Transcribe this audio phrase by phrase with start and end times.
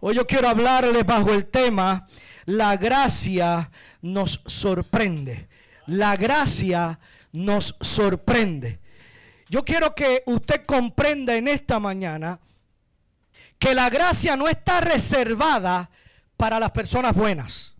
[0.00, 2.06] Hoy yo quiero hablarles bajo el tema,
[2.44, 5.48] la gracia nos sorprende.
[5.86, 7.00] La gracia
[7.32, 8.78] nos sorprende.
[9.48, 12.38] Yo quiero que usted comprenda en esta mañana
[13.58, 15.90] que la gracia no está reservada
[16.36, 17.74] para las personas buenas.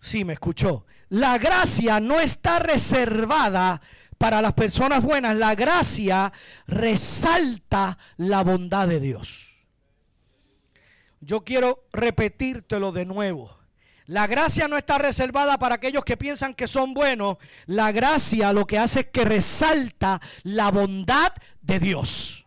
[0.00, 0.86] Sí, me escuchó.
[1.10, 3.80] La gracia no está reservada
[4.18, 5.36] para las personas buenas.
[5.36, 6.32] La gracia
[6.66, 9.53] resalta la bondad de Dios.
[11.24, 13.58] Yo quiero repetírtelo de nuevo.
[14.06, 17.38] La gracia no está reservada para aquellos que piensan que son buenos.
[17.64, 22.46] La gracia lo que hace es que resalta la bondad de Dios.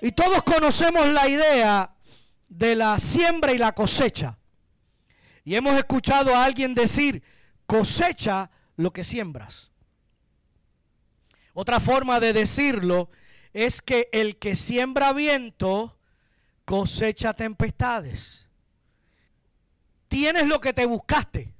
[0.00, 1.94] Y todos conocemos la idea
[2.48, 4.36] de la siembra y la cosecha.
[5.44, 7.22] Y hemos escuchado a alguien decir,
[7.66, 9.70] cosecha lo que siembras.
[11.54, 13.10] Otra forma de decirlo
[13.52, 15.96] es que el que siembra viento
[16.64, 18.48] cosecha tempestades.
[20.08, 21.52] Tienes lo que te buscaste.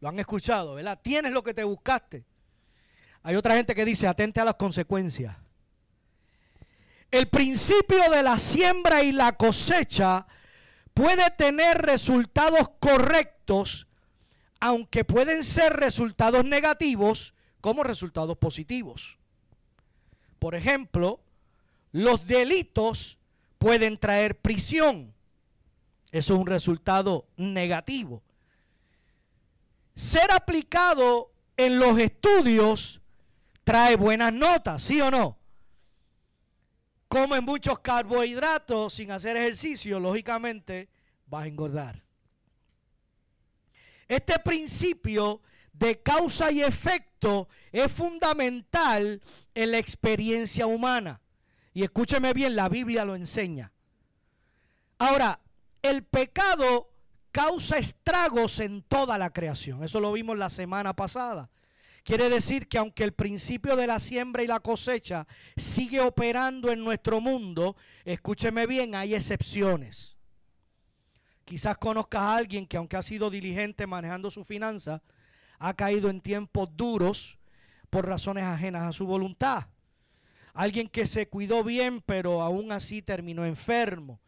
[0.00, 1.00] Lo han escuchado, ¿verdad?
[1.02, 2.24] Tienes lo que te buscaste.
[3.22, 5.36] Hay otra gente que dice, atente a las consecuencias.
[7.10, 10.26] El principio de la siembra y la cosecha
[10.92, 13.86] puede tener resultados correctos,
[14.60, 19.18] aunque pueden ser resultados negativos como resultados positivos.
[20.38, 21.20] Por ejemplo,
[21.92, 23.18] los delitos
[23.58, 25.14] pueden traer prisión.
[26.12, 28.22] Eso es un resultado negativo.
[29.94, 33.00] Ser aplicado en los estudios
[33.64, 35.38] trae buenas notas, ¿sí o no?
[37.08, 40.88] Come muchos carbohidratos sin hacer ejercicio, lógicamente
[41.26, 42.02] vas a engordar.
[44.08, 45.40] Este principio
[45.72, 49.20] de causa y efecto es fundamental
[49.54, 51.20] en la experiencia humana.
[51.76, 53.70] Y escúcheme bien, la Biblia lo enseña.
[54.96, 55.40] Ahora,
[55.82, 56.88] el pecado
[57.30, 59.84] causa estragos en toda la creación.
[59.84, 61.50] Eso lo vimos la semana pasada.
[62.02, 66.82] Quiere decir que aunque el principio de la siembra y la cosecha sigue operando en
[66.82, 70.16] nuestro mundo, escúcheme bien, hay excepciones.
[71.44, 75.02] Quizás conozcas a alguien que aunque ha sido diligente manejando su finanza,
[75.58, 77.36] ha caído en tiempos duros
[77.90, 79.66] por razones ajenas a su voluntad.
[80.56, 84.20] Alguien que se cuidó bien, pero aún así terminó enfermo.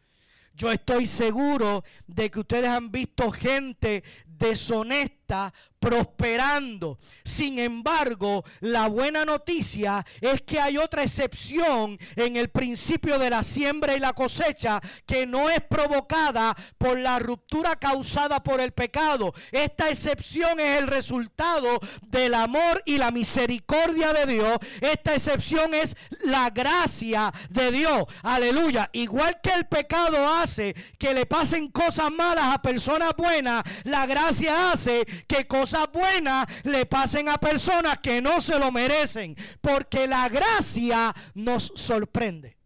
[0.53, 4.03] Yo estoy seguro de que ustedes han visto gente
[4.39, 6.99] deshonesta prosperando.
[7.23, 13.43] Sin embargo, la buena noticia es que hay otra excepción en el principio de la
[13.43, 19.33] siembra y la cosecha que no es provocada por la ruptura causada por el pecado.
[19.51, 24.57] Esta excepción es el resultado del amor y la misericordia de Dios.
[24.81, 25.95] Esta excepción es
[26.25, 28.03] la gracia de Dios.
[28.23, 28.89] Aleluya.
[28.91, 34.28] Igual que el pecado hace que le pasen cosas malas a personas buenas, la gracia
[34.49, 39.35] hace que cosas cosas buenas le pasen a personas que no se lo merecen.
[39.59, 42.57] Porque la gracia nos sorprende.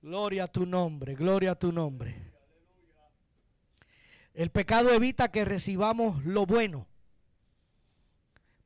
[0.00, 2.32] Gloria a tu nombre, gloria a tu nombre.
[4.34, 6.86] El pecado evita que recibamos lo bueno.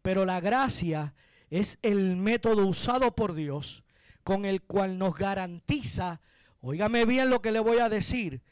[0.03, 1.15] Pero la gracia
[1.51, 3.85] es el método usado por Dios
[4.23, 6.21] con el cual nos garantiza,
[6.61, 8.43] óigame bien lo que le voy a decir,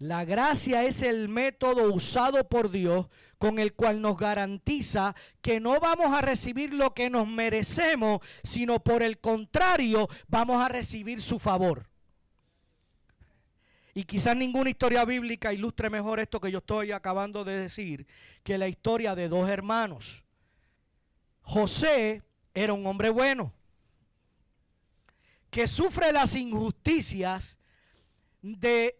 [0.00, 3.06] la gracia es el método usado por Dios
[3.38, 8.82] con el cual nos garantiza que no vamos a recibir lo que nos merecemos, sino
[8.82, 11.90] por el contrario vamos a recibir su favor.
[13.92, 18.06] Y quizás ninguna historia bíblica ilustre mejor esto que yo estoy acabando de decir
[18.42, 20.24] que la historia de dos hermanos.
[21.42, 22.22] José
[22.54, 23.52] era un hombre bueno
[25.50, 27.58] que sufre las injusticias
[28.40, 28.99] de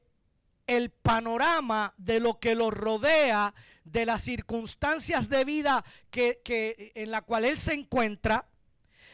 [0.70, 7.22] el panorama de lo que lo rodea, de las circunstancias de vida que, en la
[7.22, 8.46] cual él se encuentra,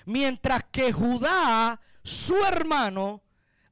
[0.05, 3.23] mientras que Judá, su hermano,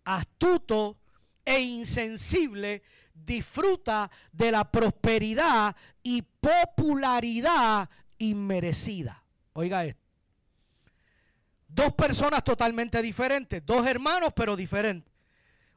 [0.02, 0.96] astuto
[1.44, 2.82] e insensible,
[3.12, 9.22] disfruta de la prosperidad y popularidad inmerecida.
[9.52, 10.00] Oiga esto.
[11.68, 15.12] Dos personas totalmente diferentes, dos hermanos pero diferentes.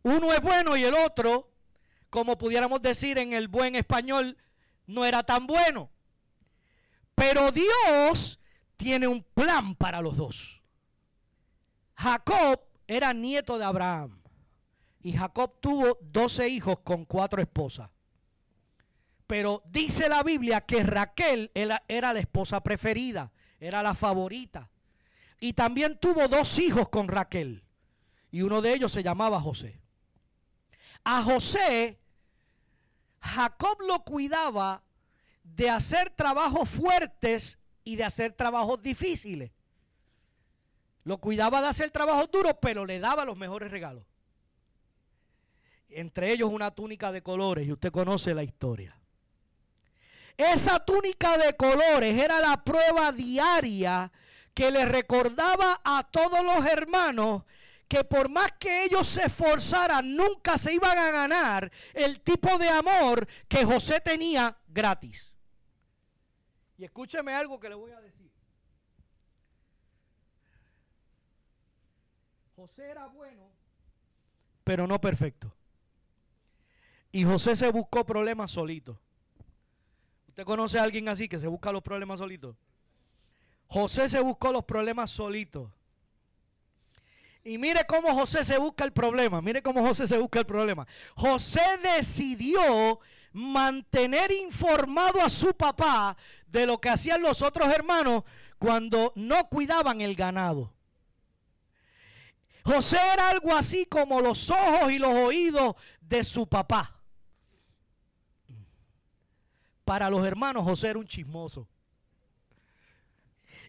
[0.03, 1.56] Uno es bueno y el otro
[2.09, 4.37] como pudiéramos decir en el buen español,
[4.85, 5.89] no era tan bueno.
[7.15, 8.39] Pero Dios
[8.77, 10.61] tiene un plan para los dos.
[11.95, 14.21] Jacob era nieto de Abraham.
[15.01, 17.89] Y Jacob tuvo 12 hijos con cuatro esposas.
[19.25, 24.69] Pero dice la Biblia que Raquel era, era, la esposa preferida, era la favorita.
[25.39, 27.63] Y también tuvo dos hijos con Raquel.
[28.31, 29.81] Y uno de ellos se llamaba José.
[31.09, 31.97] A José,
[33.21, 34.83] Jacob lo cuidaba
[35.41, 39.51] de hacer trabajos fuertes y de hacer trabajos difíciles.
[41.05, 44.03] Lo cuidaba de hacer trabajos duros, pero le daba los mejores regalos.
[45.87, 48.93] Entre ellos una túnica de colores, y usted conoce la historia.
[50.35, 54.11] Esa túnica de colores era la prueba diaria
[54.53, 57.43] que le recordaba a todos los hermanos
[57.87, 62.69] que por más que ellos se esforzaran, nunca se iban a ganar el tipo de
[62.69, 65.33] amor que José tenía gratis.
[66.77, 68.31] Y escúcheme algo que le voy a decir.
[72.55, 73.49] José era bueno,
[74.63, 75.53] pero no perfecto.
[77.11, 78.99] Y José se buscó problemas solito.
[80.27, 82.57] ¿Usted conoce a alguien así que se busca los problemas solito?
[83.67, 85.71] José se buscó los problemas solito.
[87.47, 89.41] Y mire cómo José se busca el problema.
[89.41, 90.85] Mire cómo José se busca el problema.
[91.15, 92.99] José decidió
[93.31, 98.25] mantener informado a su papá de lo que hacían los otros hermanos
[98.59, 100.73] cuando no cuidaban el ganado.
[102.65, 106.99] José era algo así como los ojos y los oídos de su papá.
[109.85, 111.65] Para los hermanos José era un chismoso.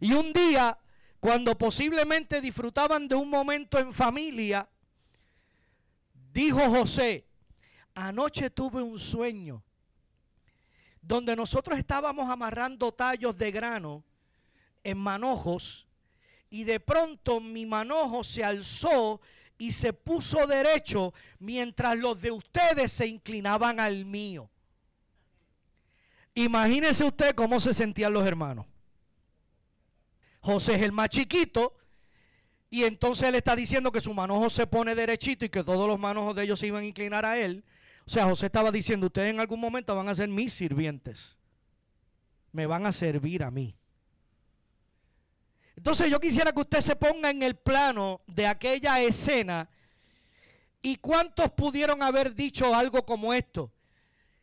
[0.01, 0.77] Y un día,
[1.21, 4.69] cuando posiblemente disfrutaban de un momento en familia,
[6.33, 7.25] dijo José,
[7.95, 9.63] anoche tuve un sueño
[11.03, 14.05] donde nosotros estábamos amarrando tallos de grano
[14.85, 15.87] en manojos
[16.51, 19.21] y de pronto mi manojo se alzó
[19.59, 24.49] y se puso derecho mientras los de ustedes se inclinaban al mío.
[26.35, 28.67] Imagínese usted cómo se sentían los hermanos.
[30.49, 31.75] José es el más chiquito
[32.71, 35.99] y entonces él está diciendo que su manojo se pone derechito y que todos los
[35.99, 37.65] manojos de ellos se iban a inclinar a él.
[38.07, 41.37] O sea, José estaba diciendo, ustedes en algún momento van a ser mis sirvientes.
[42.53, 43.77] Me van a servir a mí.
[45.77, 49.69] Entonces yo quisiera que usted se ponga en el plano de aquella escena
[50.81, 53.71] y cuántos pudieron haber dicho algo como esto.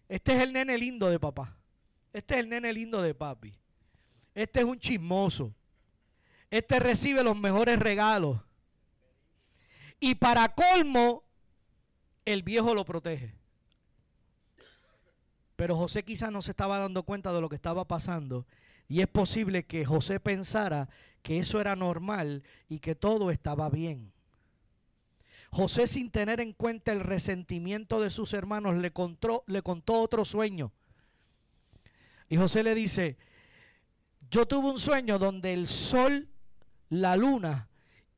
[0.08, 1.58] Este es el nene lindo de papá.
[2.14, 3.58] Este es el nene lindo de papi.
[4.36, 5.54] Este es un chismoso.
[6.50, 8.42] Este recibe los mejores regalos.
[10.00, 11.24] Y para colmo,
[12.26, 13.36] el viejo lo protege.
[15.56, 18.46] Pero José quizás no se estaba dando cuenta de lo que estaba pasando.
[18.88, 20.90] Y es posible que José pensara
[21.22, 24.12] que eso era normal y que todo estaba bien.
[25.52, 30.26] José sin tener en cuenta el resentimiento de sus hermanos le contó, le contó otro
[30.26, 30.74] sueño.
[32.28, 33.18] Y José le dice,
[34.30, 36.28] yo tuve un sueño donde el sol,
[36.90, 37.68] la luna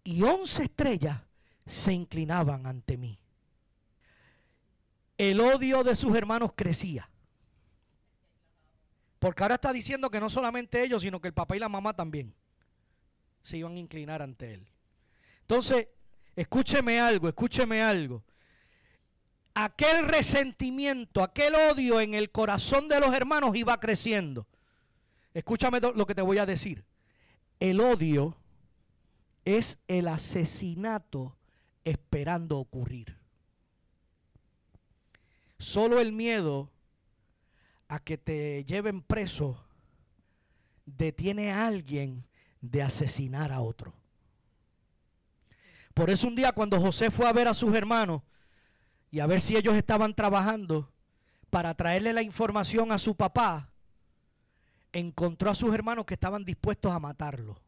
[0.04, 1.22] y once estrellas
[1.66, 3.20] se inclinaban ante mí.
[5.18, 7.10] El odio de sus hermanos crecía.
[9.20, 11.96] Porque ahora está diciendo que no solamente ellos, sino que el papá y la mamá
[11.96, 12.34] también
[13.42, 14.68] se iban a inclinar ante él.
[15.42, 15.88] Entonces,
[16.36, 18.24] escúcheme algo, escúcheme algo.
[19.56, 24.48] Aquel resentimiento, aquel odio en el corazón de los hermanos iba creciendo.
[25.34, 26.86] Escúchame lo que te voy a decir.
[27.60, 28.38] El odio
[29.48, 31.38] es el asesinato
[31.86, 33.18] esperando ocurrir.
[35.58, 36.70] Solo el miedo
[37.88, 39.64] a que te lleven preso
[40.86, 42.26] detiene a alguien
[42.60, 43.94] de asesinar a otro.
[45.94, 48.24] Por eso un día cuando José fue a ver a sus hermanos
[49.12, 50.92] y a ver si ellos estaban trabajando
[51.50, 53.72] para traerle la información a su papá,
[54.92, 57.62] encontró a sus hermanos que estaban dispuestos a matarlo.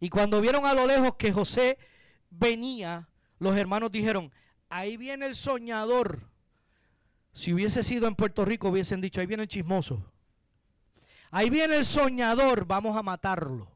[0.00, 1.78] Y cuando vieron a lo lejos que José
[2.30, 4.32] venía, los hermanos dijeron,
[4.68, 6.28] ahí viene el soñador
[7.38, 10.04] si hubiese sido en Puerto Rico, hubiesen dicho, ahí viene el chismoso.
[11.30, 13.70] Ahí viene el soñador, vamos a matarlo.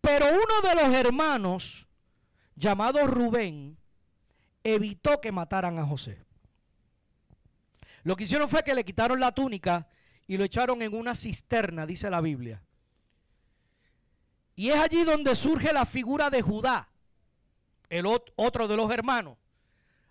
[0.00, 1.88] Pero uno de los hermanos,
[2.54, 3.76] llamado Rubén,
[4.62, 6.24] evitó que mataran a José.
[8.04, 9.88] Lo que hicieron fue que le quitaron la túnica
[10.28, 12.62] y lo echaron en una cisterna, dice la Biblia.
[14.58, 16.88] Y es allí donde surge la figura de Judá,
[17.88, 19.38] el otro de los hermanos.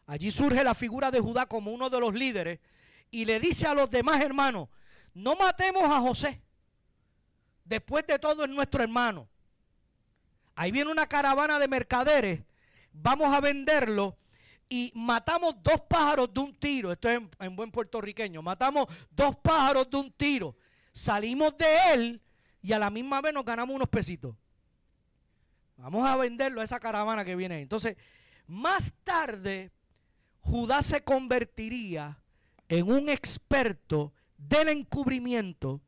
[0.06, 2.62] Allí surge la figura de Judá como uno de los líderes
[3.12, 4.70] y le dice a los demás hermanos,
[5.14, 6.42] no matemos a José.
[7.66, 9.28] Después de todo es nuestro hermano.
[10.56, 12.40] Ahí viene una caravana de mercaderes,
[12.94, 14.16] vamos a venderlo
[14.70, 16.94] y matamos dos pájaros de un tiro.
[16.94, 18.42] Esto es en, buen puertorriqueño.
[18.42, 20.56] Matamos dos pájaros de un tiro.
[20.94, 22.22] Salimos de él
[22.62, 24.36] y a la misma vez nos ganamos unos pesitos.
[25.78, 27.62] Vamos a venderlo a esa caravana que viene ahí.
[27.62, 27.96] Entonces,
[28.48, 29.72] Más tarde,
[30.40, 32.18] Judá se convertiría
[32.70, 35.82] en un experto del encubrimiento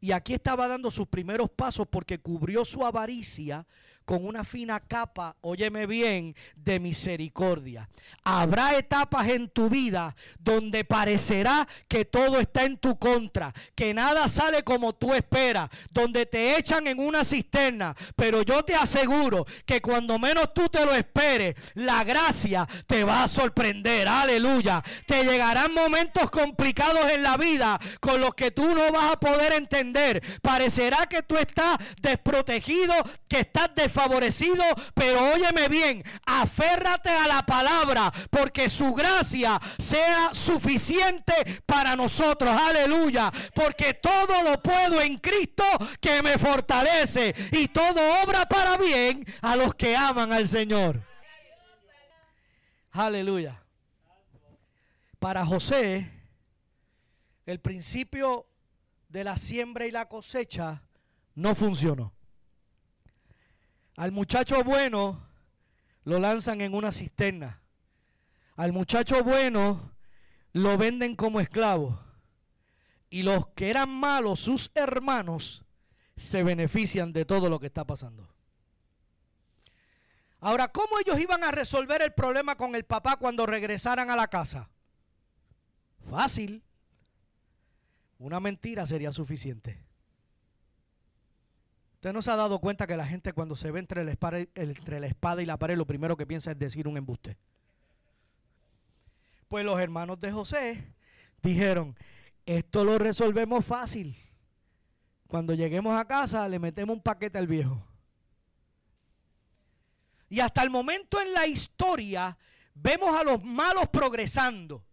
[0.00, 3.66] y aquí estaba dando sus primeros pasos porque cubrió su avaricia
[4.06, 7.90] con una fina capa, óyeme bien, de misericordia.
[8.22, 14.28] Habrá etapas en tu vida donde parecerá que todo está en tu contra, que nada
[14.28, 19.82] sale como tú esperas, donde te echan en una cisterna, pero yo te aseguro que
[19.82, 24.06] cuando menos tú te lo esperes, la gracia te va a sorprender.
[24.06, 24.82] Aleluya.
[25.06, 29.52] Te llegarán momentos complicados en la vida con los que tú no vas a poder
[29.52, 30.22] entender.
[30.42, 32.94] Parecerá que tú estás desprotegido,
[33.28, 34.62] que estás favorecido,
[34.94, 42.50] pero óyeme bien, aférrate a la palabra, porque su gracia sea suficiente para nosotros.
[42.50, 45.64] Aleluya, porque todo lo puedo en Cristo
[45.98, 51.00] que me fortalece y todo obra para bien a los que aman al Señor.
[52.92, 53.62] Aleluya.
[55.18, 56.10] Para José,
[57.46, 58.46] el principio
[59.08, 60.82] de la siembra y la cosecha
[61.34, 62.15] no funcionó.
[63.96, 65.26] Al muchacho bueno
[66.04, 67.62] lo lanzan en una cisterna.
[68.56, 69.92] Al muchacho bueno
[70.52, 71.98] lo venden como esclavo.
[73.08, 75.64] Y los que eran malos, sus hermanos,
[76.16, 78.28] se benefician de todo lo que está pasando.
[80.40, 84.28] Ahora, ¿cómo ellos iban a resolver el problema con el papá cuando regresaran a la
[84.28, 84.68] casa?
[86.10, 86.62] Fácil.
[88.18, 89.85] Una mentira sería suficiente.
[92.06, 94.38] Usted no se ha dado cuenta que la gente cuando se ve entre la, espada,
[94.54, 97.36] entre la espada y la pared lo primero que piensa es decir un embuste.
[99.48, 100.94] Pues los hermanos de José
[101.42, 101.98] dijeron,
[102.44, 104.16] esto lo resolvemos fácil.
[105.26, 107.84] Cuando lleguemos a casa le metemos un paquete al viejo.
[110.28, 112.38] Y hasta el momento en la historia
[112.72, 114.85] vemos a los malos progresando.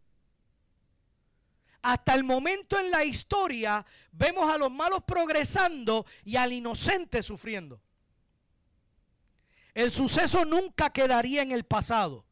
[1.84, 7.82] Hasta el momento en la historia vemos a los malos progresando y al inocente sufriendo.
[9.74, 12.26] El suceso nunca quedaría en el pasado,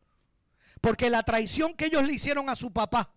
[0.79, 3.11] porque la traición que ellos le hicieron a su papá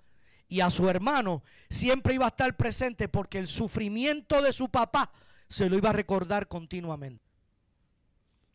[0.49, 5.12] y a su hermano siempre iba a estar presente porque el sufrimiento de su papá
[5.49, 7.25] se lo iba a recordar continuamente.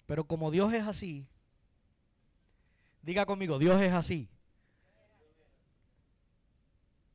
[0.06, 1.26] Pero como Dios es así,
[3.04, 4.28] diga conmigo, Dios es así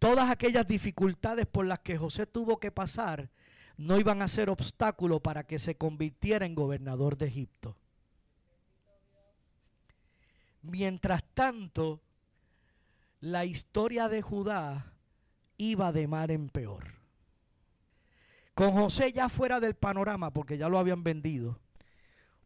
[0.04, 3.30] todas aquellas dificultades por las que José tuvo que pasar
[3.78, 7.74] no iban a ser obstáculo para que se convirtiera en gobernador de Egipto.
[10.60, 12.02] Mientras tanto,
[13.20, 14.92] la historia de Judá
[15.56, 16.96] iba de mar en peor.
[18.52, 21.60] Con José ya fuera del panorama, porque ya lo habían vendido,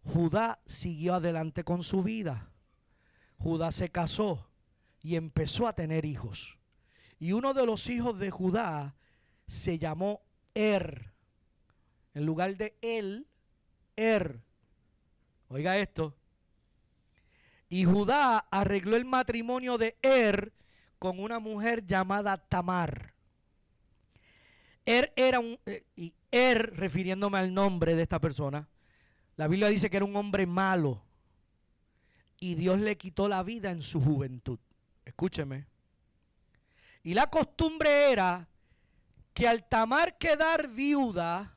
[0.04, 2.52] Judá siguió adelante con su vida.
[3.36, 4.48] Judá se casó
[5.02, 6.57] y empezó a tener hijos.
[7.18, 8.94] Y uno de los hijos de Judá
[9.46, 10.22] se llamó
[10.54, 11.12] Er.
[12.14, 13.26] En lugar de él,
[13.96, 14.40] Er.
[15.48, 16.14] Oiga esto.
[17.68, 20.52] Y Judá arregló el matrimonio de Er
[20.98, 23.14] con una mujer llamada Tamar.
[24.86, 25.58] Er era un.
[25.66, 28.68] Eh, y Er, refiriéndome al nombre de esta persona,
[29.36, 31.02] la Biblia dice que era un hombre malo.
[32.40, 34.58] Y Dios le quitó la vida en su juventud.
[35.04, 35.66] Escúcheme.
[37.08, 38.46] Y la costumbre era
[39.32, 41.56] que al Tamar quedar viuda,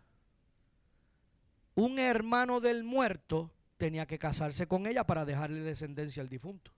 [1.76, 6.72] un hermano del muerto tenía que casarse con ella para dejarle descendencia al difunto.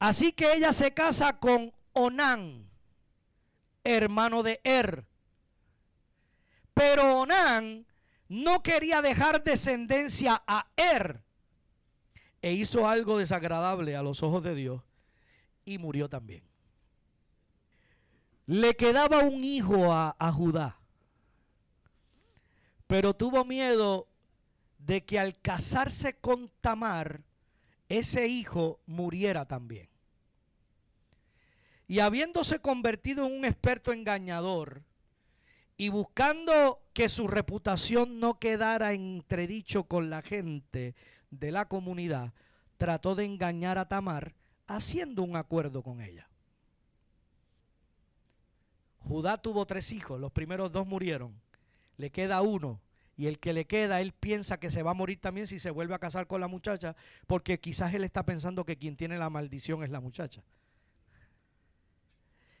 [0.00, 2.68] Así que ella se casa con Onán,
[3.84, 5.06] hermano de Er.
[6.74, 7.86] Pero Onán
[8.26, 11.22] no quería dejar descendencia a Er
[12.40, 14.82] e hizo algo desagradable a los ojos de Dios
[15.64, 16.51] y murió también.
[18.46, 20.76] Le quedaba un hijo a, Judá,
[22.86, 24.08] pero tuvo miedo
[24.78, 27.22] de que al casarse con Tamar,
[27.88, 29.88] ese hijo muriera también.
[31.86, 34.82] Y habiéndose convertido en un experto engañador
[35.76, 40.94] y buscando que su reputación no quedara entredicho con la gente
[41.30, 42.32] de la comunidad,
[42.76, 44.34] trató de engañar a Tamar
[44.66, 46.28] haciendo un acuerdo con ella.
[49.12, 51.38] Judá tuvo tres hijos, los primeros dos murieron,
[51.98, 52.80] le queda uno.
[53.14, 55.70] Y el que le queda, él piensa que se va a morir también si se
[55.70, 59.28] vuelve a casar con la muchacha, porque quizás él está pensando que quien tiene la
[59.28, 60.42] maldición es la muchacha.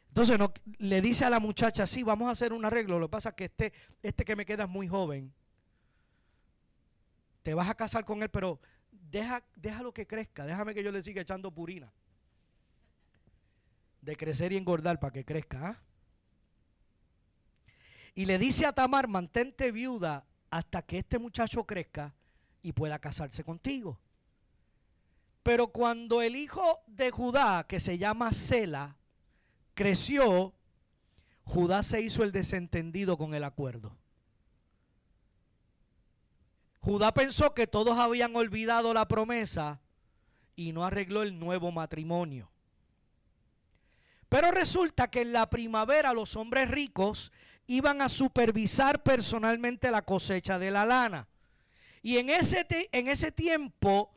[0.08, 3.12] Entonces no, le dice a la muchacha, sí, vamos a hacer un arreglo, lo que
[3.12, 5.32] pasa es que este, este que me queda es muy joven.
[7.42, 11.02] Te vas a casar con él, pero deja, déjalo que crezca, déjame que yo le
[11.02, 11.90] siga echando purina.
[14.02, 15.66] De crecer y engordar para que crezca.
[15.66, 15.82] ¿ah?
[18.14, 22.14] Y le dice a Tamar, mantente viuda hasta que este muchacho crezca
[22.62, 23.98] y pueda casarse contigo.
[25.42, 28.96] Pero cuando el hijo de Judá, que se llama Sela,
[29.74, 30.54] creció,
[31.44, 33.96] Judá se hizo el desentendido con el acuerdo.
[36.80, 39.80] Judá pensó que todos habían olvidado la promesa
[40.54, 42.50] y no arregló el nuevo matrimonio.
[44.28, 47.32] Pero resulta que en la primavera los hombres ricos
[47.66, 51.28] iban a supervisar personalmente la cosecha de la lana.
[52.02, 54.12] Y en ese, en ese tiempo,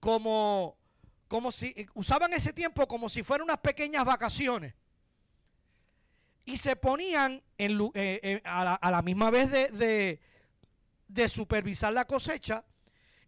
[0.00, 0.76] como,
[1.28, 4.74] como si usaban ese tiempo como si fueran unas pequeñas vacaciones.
[6.44, 10.20] Y se ponían eh, eh, a, la, misma vez de,
[11.08, 12.64] de supervisar la cosecha,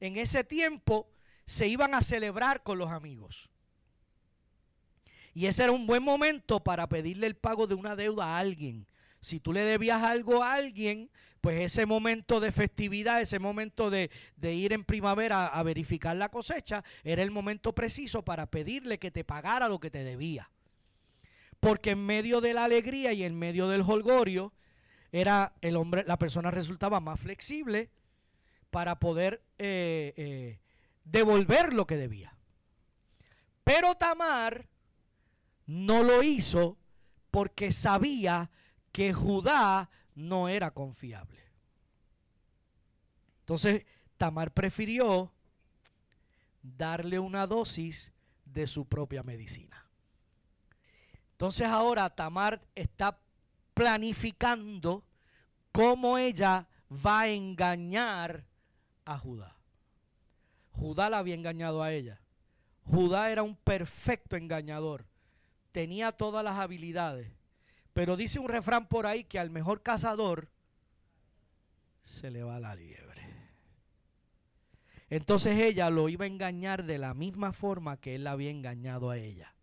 [0.01, 1.11] en ese tiempo
[1.45, 3.51] se iban a celebrar con los amigos.
[5.35, 8.87] Y ese era un buen momento para pedirle el pago de una deuda a alguien.
[9.21, 11.11] Si tú le debías algo a alguien,
[11.41, 14.11] pues ese momento de festividad, ese momento de,
[14.43, 19.25] ir en primavera a verificar la cosecha, era el momento preciso para pedirle que te
[19.25, 20.51] pagara lo que te debía.
[21.61, 24.53] Porque en medio de la alegría y en medio del holgorio,
[25.13, 27.91] era el hombre, la persona resultaba más flexible
[28.71, 30.61] para poder eh, eh,
[31.05, 32.37] devolver lo que debía.
[33.65, 34.69] Pero Tamar
[35.67, 36.79] no lo hizo
[37.31, 38.51] porque sabía
[38.93, 41.41] que Judá no era confiable.
[43.41, 43.85] Entonces,
[44.17, 45.33] Tamar prefirió
[46.63, 48.13] darle una dosis
[48.45, 49.87] de su propia medicina.
[51.33, 53.19] Entonces ahora Tamar está
[53.73, 55.07] planificando
[55.73, 58.45] cómo ella va a engañar
[59.07, 59.57] a Judá.
[60.73, 62.21] Judá la había engañado a ella.
[62.85, 65.07] Judá era un perfecto engañador.
[65.73, 67.33] Tenía todas las habilidades.
[67.93, 70.49] Pero dice un refrán por ahí que al mejor cazador
[72.03, 73.11] se le va la liebre.
[75.09, 79.11] Entonces ella lo iba a engañar de la misma forma que él la había engañado
[79.11, 79.55] a ella.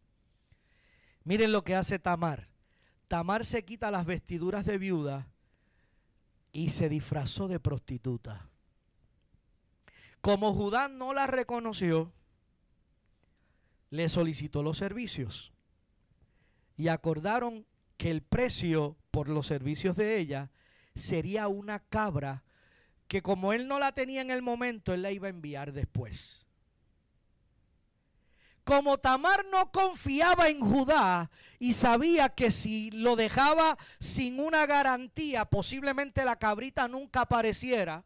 [1.24, 2.50] Miren lo que hace Tamar.
[3.08, 5.28] Tamar se quita las vestiduras de viuda
[6.52, 8.50] y se disfrazó de prostituta.
[10.20, 12.12] Como Judá no la reconoció,
[13.90, 15.54] le solicitó los servicios
[16.76, 17.66] y acordaron
[17.98, 20.52] que el precio por los servicios de ella
[20.96, 22.44] sería una cabra
[23.08, 26.46] que como él no la tenía en el momento, él la iba a enviar después.
[28.64, 35.46] Como Tamar no confiaba en Judá y sabía que si lo dejaba sin una garantía,
[35.46, 38.04] posiblemente la cabrita nunca apareciera,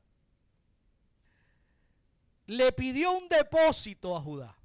[2.45, 4.55] le pidió un depósito a Judá.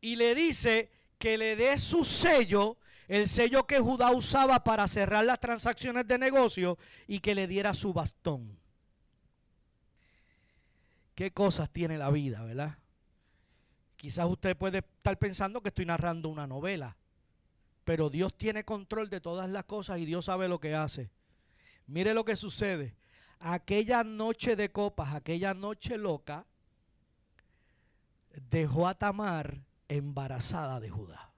[0.00, 2.76] Y le dice que le dé su sello,
[3.12, 7.74] el sello que Judá usaba para cerrar las transacciones de negocio, y que le diera
[7.74, 8.58] su bastón.
[11.14, 12.78] Qué cosas tiene la vida, ¿verdad?
[13.96, 16.96] Quizás usted puede estar pensando que estoy narrando una novela,
[17.84, 21.10] pero Dios tiene control de todas las cosas y Dios sabe lo que hace.
[21.86, 22.96] Mire lo que sucede.
[23.40, 26.46] Aquella noche de copas, aquella noche loca,
[28.50, 31.31] dejó a Tamar embarazada de Judá.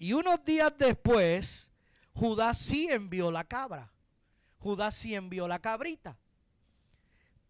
[0.00, 1.70] Y unos días después,
[2.14, 3.92] Judá sí envió la cabra.
[4.58, 6.16] Judá sí envió la cabrita.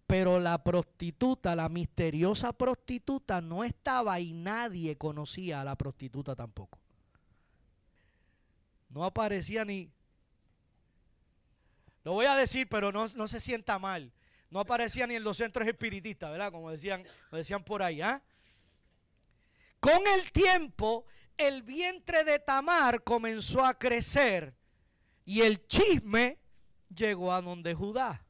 [0.09, 6.81] Pero la prostituta, la misteriosa prostituta, no estaba y nadie conocía a la prostituta tampoco.
[8.89, 9.89] No aparecía ni...
[12.03, 14.13] Lo voy a decir, pero no, se sienta mal.
[14.51, 16.51] No aparecía ni en los centros espiritistas, ¿verdad?
[16.51, 18.03] Como decían, decían por ahí.
[18.03, 18.21] ¿ah?
[19.79, 21.07] Con el tiempo,
[21.41, 24.55] el vientre de Tamar comenzó a crecer
[25.25, 26.39] y el chisme
[26.95, 28.25] llegó a donde Judá.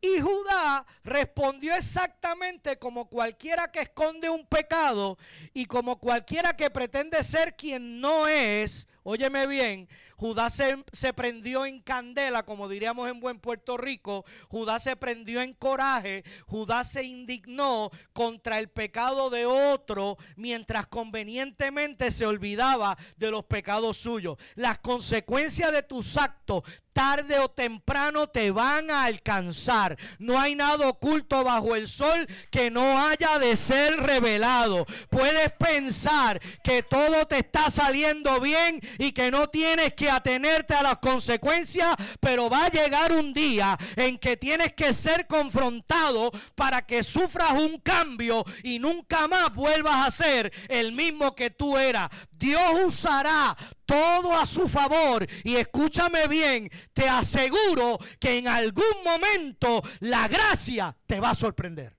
[0.00, 5.18] Y Judá respondió exactamente como cualquiera que esconde un pecado
[5.54, 8.86] y como cualquiera que pretende ser quien no es.
[9.06, 9.86] Óyeme bien,
[10.16, 14.24] Judá se, prendió en candela, como diríamos en buen Puerto Rico.
[14.48, 16.24] Judá se prendió en coraje.
[16.46, 23.98] Judá se indignó contra el pecado de otro, mientras convenientemente se olvidaba de los pecados
[23.98, 24.38] suyos.
[24.54, 26.62] Las consecuencias de tus actos
[26.94, 29.98] tarde o temprano te van a alcanzar.
[30.18, 34.86] No hay nada oculto bajo el sol que no haya de ser revelado.
[35.10, 40.82] Puedes pensar que todo te está saliendo bien y que no tienes que atenerte a
[40.82, 46.82] las consecuencias, pero va a llegar un día en que tienes que ser confrontado para
[46.86, 52.08] que sufras un cambio y nunca más vuelvas a ser el mismo que tú eras.
[52.32, 55.26] Dios usará todo a su favor.
[55.44, 61.96] Y escúchame bien, te aseguro que en algún momento la gracia te va a sorprender.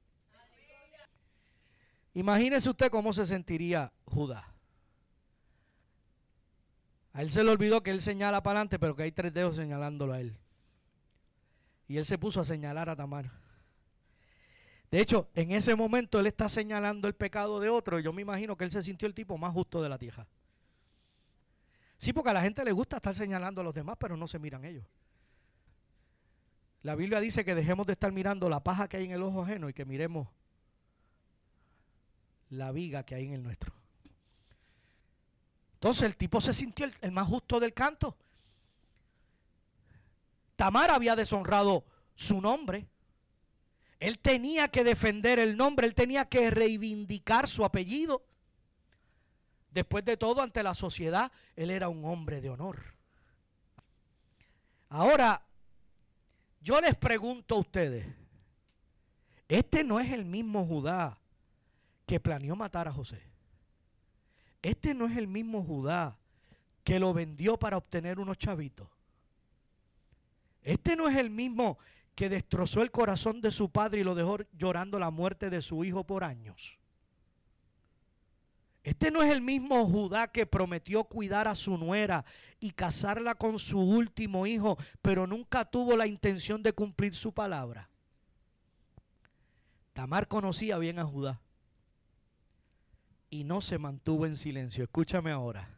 [2.14, 4.55] Imagínese usted cómo se sentiría Judá.
[7.16, 9.56] A él se le olvidó que él señala para adelante, pero que hay tres dedos
[9.56, 10.36] señalándolo a él.
[11.88, 13.32] Y él se puso a señalar a Tamar.
[14.92, 17.98] De hecho, en ese momento él está señalando el pecado de otro.
[17.98, 20.28] Y yo me imagino que él se sintió el tipo más justo de la tierra.
[21.96, 24.38] Sí, porque a la gente le gusta estar señalando a los demás, pero no se
[24.38, 24.86] miran ellos.
[26.82, 29.42] La Biblia dice que dejemos de estar mirando la paja que hay en el ojo
[29.42, 30.28] ajeno y que miremos
[32.50, 33.85] la viga que hay en el nuestro.
[35.86, 38.18] Entonces el tipo se sintió el, más justo del canto.
[40.56, 42.88] Tamar había deshonrado su nombre.
[44.00, 48.26] Él tenía que defender el nombre, él tenía que reivindicar su apellido.
[49.70, 52.82] Después de todo, ante la sociedad, él era un hombre de honor.
[54.90, 55.46] Ahora,
[56.62, 58.08] yo les pregunto a ustedes,
[59.48, 61.20] este no es el mismo Judá
[62.08, 63.35] que planeó matar a José.
[64.66, 66.18] Este no es el mismo Judá
[66.84, 68.90] que lo vendió para obtener unos chavitos.
[70.64, 71.78] Este no es el mismo
[72.16, 75.84] que destrozó el corazón de su padre y lo dejó llorando la muerte de su
[75.84, 76.80] hijo por años.
[78.82, 82.26] Este no es el mismo Judá que prometió cuidar a su nuera
[82.60, 87.92] y casarla con su último hijo, pero nunca tuvo la intención de cumplir su palabra.
[89.94, 91.40] Tamar conocía bien a Judá
[93.36, 94.86] y no se mantuvo en silencio.
[94.86, 95.70] Escúchame ahora.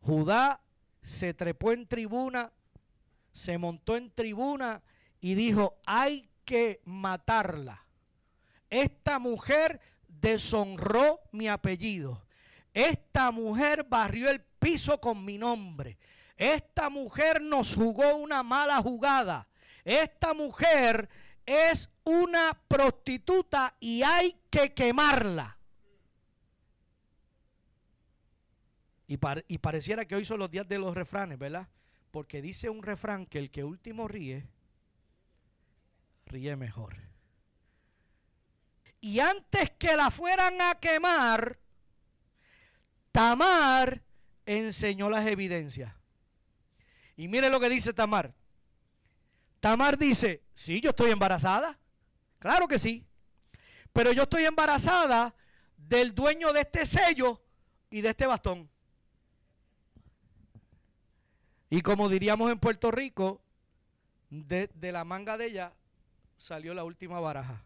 [0.00, 0.62] Judá
[1.02, 2.50] se trepó en tribuna,
[3.32, 4.82] se montó en tribuna
[5.20, 7.84] y dijo, hay que matarla.
[8.70, 12.24] Esta mujer deshonró mi apellido.
[12.72, 15.98] Esta mujer barrió el piso con mi nombre.
[16.36, 19.46] Esta mujer nos jugó una mala jugada.
[19.84, 21.10] Esta mujer
[21.44, 25.58] es una prostituta y hay que quemarla.
[29.48, 31.68] Y, pareciera que hoy son los días de los refranes, ¿verdad?
[32.10, 34.48] Porque dice un refrán que el que último ríe,
[36.24, 36.96] ríe mejor.
[39.02, 41.58] Y antes que la fueran a quemar,
[43.10, 44.02] Tamar
[44.46, 45.92] enseñó las evidencias.
[47.14, 48.32] Y mire lo que dice Tamar.
[49.60, 51.78] Tamar dice, sí, yo estoy embarazada.
[52.38, 53.06] Claro que sí.
[53.92, 55.34] Pero yo estoy embarazada
[55.76, 57.42] del dueño de este sello
[57.90, 58.72] y de este bastón.
[61.72, 63.40] Y como diríamos en Puerto Rico,
[64.28, 65.72] de, la manga de ella
[66.36, 67.64] salió la última baraja.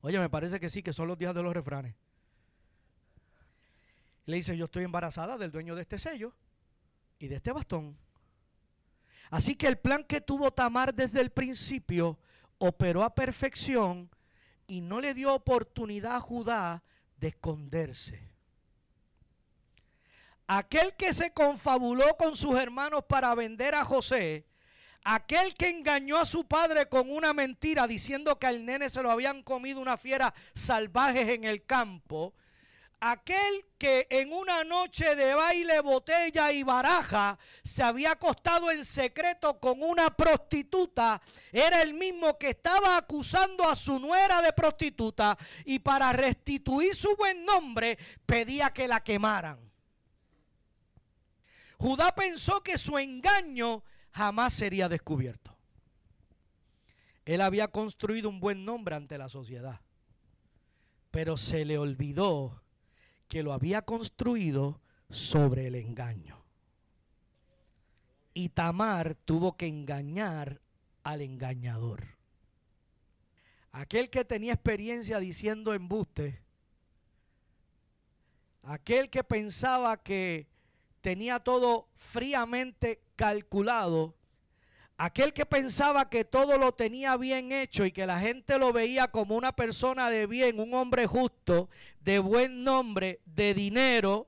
[0.00, 1.96] Oye, me parece que sí, que son los días de los refranes.
[4.26, 6.32] Le dice, yo estoy embarazada del dueño de este sello
[7.18, 7.98] y de este bastón.
[9.30, 12.20] Así que el plan que tuvo Tamar desde el principio
[12.58, 14.08] operó a perfección
[14.68, 16.84] y no le dio oportunidad a Judá
[17.16, 18.33] de esconderse.
[20.46, 24.46] Aquel que se confabuló con sus hermanos para vender a José
[25.06, 29.10] Aquel que engañó a su padre con una mentira diciendo que al nene se lo
[29.10, 32.32] habían comido una fiera salvajes en el campo.
[33.00, 39.60] Aquel que en una noche de baile, botella y baraja se había acostado en secreto
[39.60, 41.20] con una prostituta,
[41.52, 47.14] era el mismo que estaba acusando a su nuera de prostituta y para restituir su
[47.14, 49.63] buen nombre pedía que la quemaran.
[51.84, 55.54] Judá pensó que su engaño jamás sería descubierto.
[57.26, 59.82] Él había construido un buen nombre ante la sociedad,
[61.10, 62.62] pero se le olvidó
[63.28, 66.42] que lo había construido sobre el engaño.
[68.32, 70.62] Y Tamar tuvo que engañar
[71.02, 72.16] al engañador.
[73.72, 76.40] Aquel que tenía experiencia diciendo embuste,
[78.62, 80.53] aquel que pensaba que
[81.04, 84.16] tenía todo fríamente calculado,
[84.96, 89.10] aquel que pensaba que todo lo tenía bien hecho y que la gente lo veía
[89.10, 91.68] como una persona de bien, un hombre justo,
[92.00, 94.26] de buen nombre, de dinero,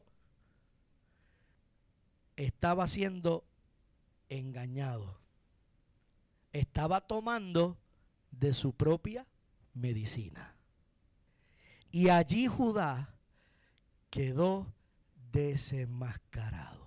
[2.37, 3.47] estaba siendo
[4.29, 5.19] engañado.
[6.53, 7.79] Estaba tomando
[8.31, 9.27] de su propia
[9.73, 10.55] medicina.
[11.91, 13.15] Y allí Judá
[14.11, 14.76] quedó
[15.37, 16.87] desenmascarado.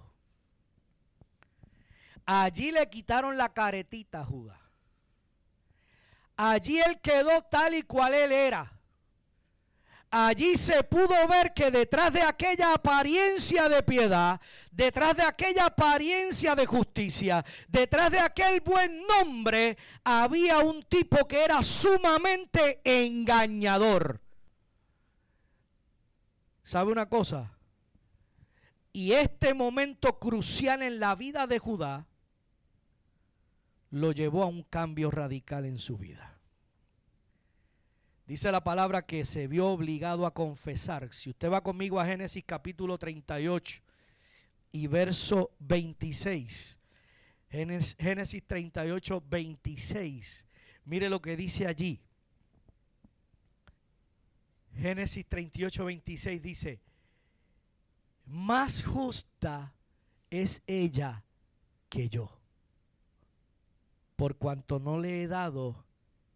[2.25, 4.59] Allí le quitaron la caretita a Judá.
[6.35, 8.71] Allí él quedó tal y cual él era.
[10.11, 16.55] Allí se pudo ver que detrás de aquella apariencia de piedad, detrás de aquella apariencia
[16.55, 24.19] de justicia, detrás de aquel buen nombre, había un tipo que era sumamente engañador.
[26.63, 27.58] ¿Sabe una cosa?
[28.99, 32.05] Y este momento crucial en la vida de Judá
[33.91, 36.37] lo llevó a un cambio radical en su vida.
[38.27, 41.13] Dice la palabra que se vio obligado a confesar.
[41.13, 43.81] Si usted va conmigo a Génesis capítulo 38
[44.73, 46.77] y verso 26.
[47.49, 50.45] Génesis 38, 26.
[50.83, 52.01] Mire lo que dice allí.
[54.75, 56.81] Génesis 38, 26 dice,
[58.29, 59.73] más justa
[60.29, 61.23] es ella
[61.89, 62.29] que yo,
[64.15, 65.83] por cuanto no le he dado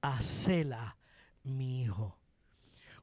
[0.02, 0.98] a Cela
[1.44, 2.18] mi hijo.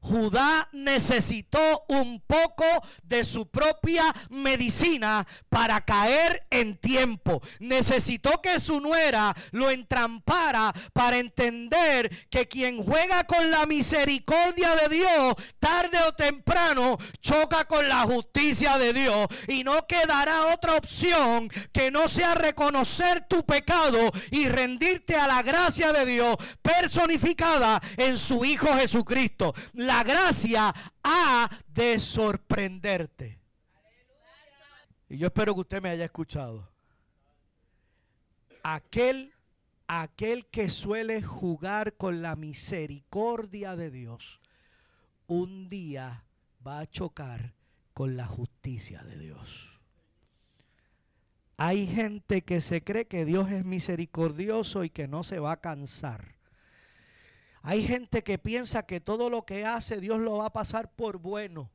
[0.01, 2.65] Judá necesitó un poco
[3.03, 7.41] de su propia medicina para caer en tiempo.
[7.59, 14.95] Necesitó que su nuera lo entrampara para entender que quien juega con la misericordia de
[14.95, 19.27] Dios, tarde o temprano, choca con la justicia de Dios.
[19.47, 25.43] Y no quedará otra opción que no sea reconocer tu pecado y rendirte a la
[25.43, 29.53] gracia de Dios personificada en su Hijo Jesucristo
[30.03, 30.73] gracia
[31.03, 33.39] ha de sorprenderte.
[35.09, 36.69] Y yo espero que usted me haya escuchado.
[38.63, 39.33] Aquel,
[39.87, 44.39] aquel que suele jugar con la misericordia de Dios,
[45.27, 46.23] un día
[46.65, 47.53] va a chocar
[47.93, 49.79] con la justicia de Dios.
[51.57, 55.61] Hay gente que se cree que Dios es misericordioso y que no se va a
[55.61, 56.30] cansar.
[57.63, 61.19] Hay gente que piensa que todo lo que hace Dios lo va a pasar por
[61.19, 61.69] bueno.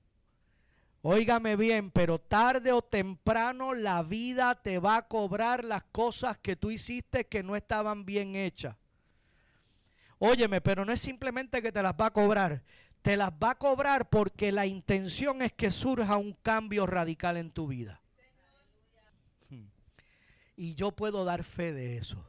[1.02, 6.56] Óigame bien, pero tarde o temprano la vida te va a cobrar las cosas que
[6.56, 8.74] tú hiciste que no estaban bien hechas.
[10.18, 12.64] Óyeme, pero no es simplemente que te las va a cobrar,
[13.02, 17.52] te las va a cobrar porque la intención es que surja un cambio radical en
[17.52, 18.00] tu vida.
[19.48, 19.68] Hmm.
[20.56, 22.24] Y yo puedo dar fe de eso.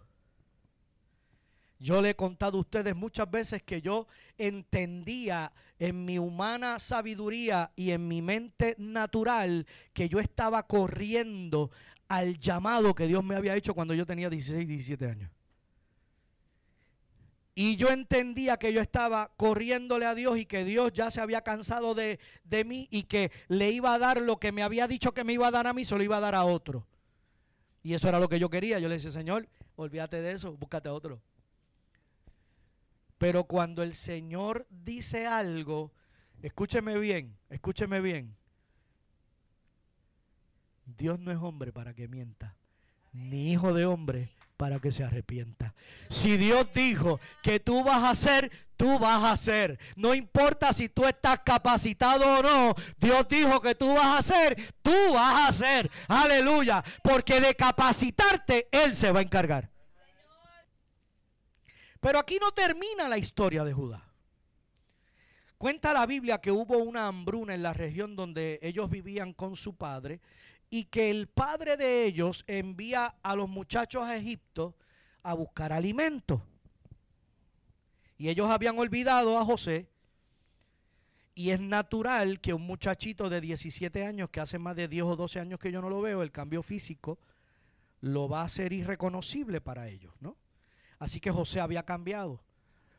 [1.79, 7.71] Yo le he contado a ustedes muchas veces que yo entendía en mi humana sabiduría
[7.75, 11.71] y en mi mente natural que yo estaba corriendo
[12.07, 15.31] al llamado que Dios me había hecho cuando yo tenía 16, 17 años.
[17.53, 21.41] Y yo entendía que yo estaba corriéndole a Dios y que Dios ya se había
[21.41, 25.11] cansado de, de, mí y que le iba a dar lo que me había dicho
[25.13, 26.85] que me iba a dar a mí, se lo iba a dar a otro.
[27.81, 28.77] Y eso era lo que yo quería.
[28.77, 31.19] Yo le decía, Señor, olvídate de eso, búscate a otro.
[33.17, 35.91] Pero cuando el Señor dice algo,
[36.41, 38.35] escúcheme bien, escúcheme bien.
[40.85, 42.55] Dios no es hombre para que mienta,
[43.11, 45.73] ni hijo de hombre para que se arrepienta.
[46.09, 49.79] Si Dios dijo que tú vas a hacer, tú vas a hacer.
[49.95, 52.75] No importa si tú estás capacitado o no.
[52.99, 55.89] Dios dijo que tú vas a hacer, tú vas a hacer.
[56.07, 56.83] Aleluya.
[57.03, 59.69] Porque de capacitarte, Él se va a encargar.
[61.99, 64.03] Pero aquí no termina la historia de Judá.
[65.57, 69.75] Cuenta la Biblia que hubo una hambruna en la región donde ellos vivían con su
[69.75, 70.21] padre
[70.69, 74.75] y que el padre de ellos envía a los muchachos a Egipto
[75.23, 76.43] a buscar alimento.
[78.17, 79.89] Y ellos habían olvidado a José.
[81.33, 85.15] Y es natural que un muchachito de 17 años, que hace más de 10 o
[85.15, 87.19] 12 años que yo no lo veo, el cambio físico,
[88.01, 90.35] lo va a hacer irreconocible para ellos, ¿no?
[90.99, 92.41] Así que José había cambiado.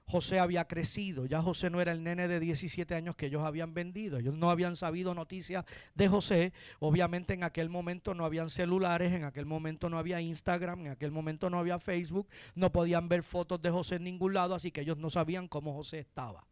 [0.08, 3.74] José había crecido, ya José no era el nene de 17 años que ellos habían
[3.74, 9.12] vendido, ellos no habían sabido noticias de José, obviamente en aquel momento no habían celulares,
[9.12, 13.22] en aquel momento no había Instagram, en aquel momento no había Facebook, no podían ver
[13.22, 16.46] fotos de José en ningún lado, así que ellos no sabían cómo José estaba.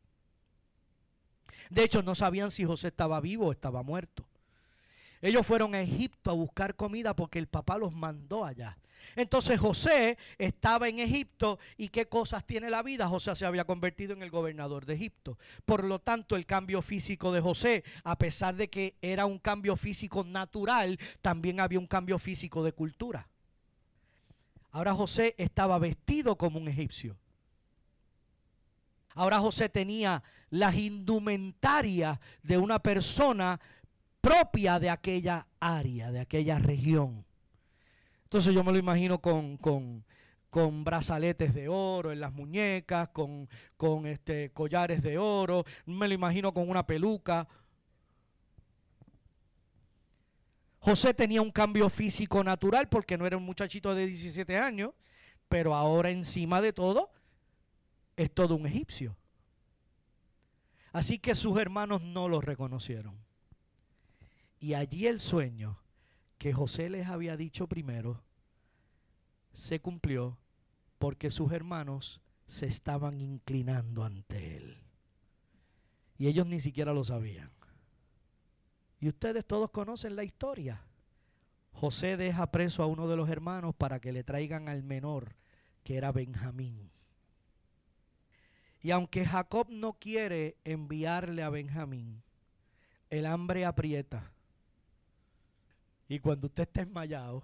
[1.71, 4.27] De hecho, no sabían si José estaba vivo o estaba muerto.
[5.27, 8.79] Ellos fueron a Egipto a buscar comida porque el papá los mandó allá.
[9.17, 13.09] Entonces José estaba en Egipto y qué cosas tiene la vida.
[13.09, 15.37] José se había convertido en el gobernador de Egipto.
[15.65, 19.75] Por lo tanto, el cambio físico de José, a pesar de que era un cambio
[19.75, 23.29] físico natural, también había un cambio físico de cultura.
[24.71, 27.17] Ahora José estaba vestido como un egipcio.
[29.17, 33.59] Ahora José tenía las indumentarias de una persona
[34.27, 37.25] propia de aquella área, de aquella región.
[38.25, 40.05] Entonces yo me lo imagino con, con,
[40.51, 46.15] con brazaletes de oro en las muñecas, con, con este, collares de oro, me lo
[46.15, 47.47] imagino con una peluca.
[50.81, 54.91] José tenía un cambio físico natural porque no era un muchachito de 17 años,
[55.49, 57.13] pero ahora encima de todo
[58.17, 59.17] es todo un egipcio.
[60.93, 63.26] Así que sus hermanos no lo reconocieron.
[64.59, 65.79] Y allí el sueño
[66.39, 68.23] que José les había dicho primero
[69.53, 70.39] se cumplió
[70.99, 74.79] porque sus hermanos se estaban inclinando ante él.
[76.19, 77.51] Y ellos ni siquiera lo sabían.
[79.01, 80.83] Y ustedes todos conocen la historia.
[81.73, 85.37] José deja preso a uno de los hermanos para que le traigan al menor,
[85.85, 86.91] que era Benjamín.
[88.81, 92.23] Y aunque Jacob no quiere enviarle a Benjamín,
[93.11, 94.33] el hambre aprieta.
[96.09, 97.43] Y cuando usted está enmayado,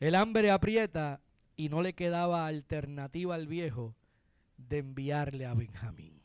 [0.00, 1.20] el hambre aprieta
[1.56, 3.94] y no le quedaba alternativa al viejo
[4.56, 6.20] de enviarle a Benjamín.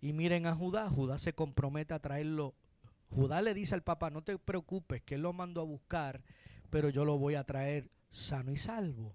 [0.00, 2.54] Y miren a Judá, Judá se compromete a traerlo.
[3.10, 6.22] Judá le dice al papá, no te preocupes, que él lo mandó a buscar,
[6.70, 9.14] pero yo lo voy a traer sano y salvo.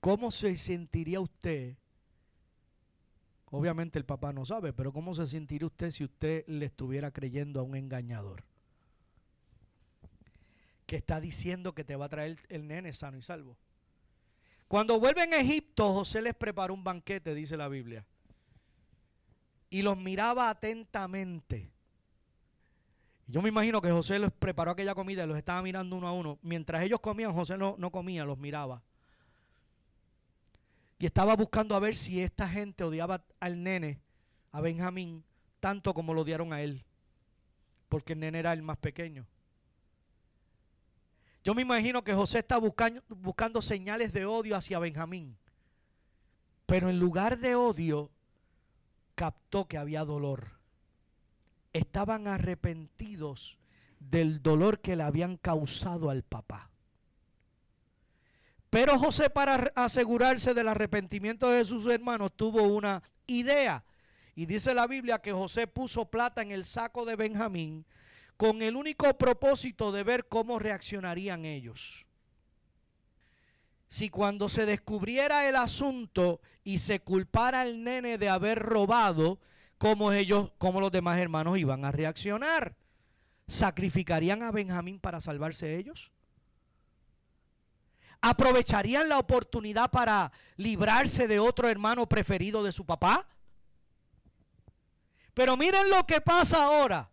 [0.00, 1.76] ¿Cómo se sentiría usted?
[3.50, 7.60] Obviamente el papá no sabe, pero ¿cómo se sentiría usted si usted le estuviera creyendo
[7.60, 8.44] a un engañador?
[10.86, 13.56] Que está diciendo que te va a traer el nene sano y salvo.
[14.68, 18.04] Cuando vuelven a Egipto, José les preparó un banquete, dice la Biblia.
[19.70, 21.70] Y los miraba atentamente.
[23.26, 26.12] Yo me imagino que José les preparó aquella comida y los estaba mirando uno a
[26.12, 26.38] uno.
[26.42, 28.82] Mientras ellos comían, José no, no comía, los miraba.
[30.98, 34.00] Y estaba buscando a ver si esta gente odiaba al nene,
[34.50, 35.24] a Benjamín,
[35.60, 36.84] tanto como lo odiaron a él.
[37.88, 39.26] Porque el nene era el más pequeño.
[41.44, 45.38] Yo me imagino que José está buscando, buscando señales de odio hacia Benjamín.
[46.66, 48.10] Pero en lugar de odio,
[49.14, 50.58] captó que había dolor.
[51.72, 53.56] Estaban arrepentidos
[54.00, 56.70] del dolor que le habían causado al papá.
[58.70, 63.84] Pero José para asegurarse del arrepentimiento de sus hermanos tuvo una idea.
[64.34, 67.86] Y dice la Biblia que José puso plata en el saco de Benjamín
[68.36, 72.06] con el único propósito de ver cómo reaccionarían ellos.
[73.88, 79.40] Si cuando se descubriera el asunto y se culpara al nene de haber robado,
[79.78, 82.76] cómo ellos, cómo los demás hermanos iban a reaccionar.
[83.48, 86.12] ¿Sacrificarían a Benjamín para salvarse ellos?
[88.20, 93.26] ¿Aprovecharían la oportunidad para librarse de otro hermano preferido de su papá?
[95.34, 97.10] Pero miren lo que pasa ahora.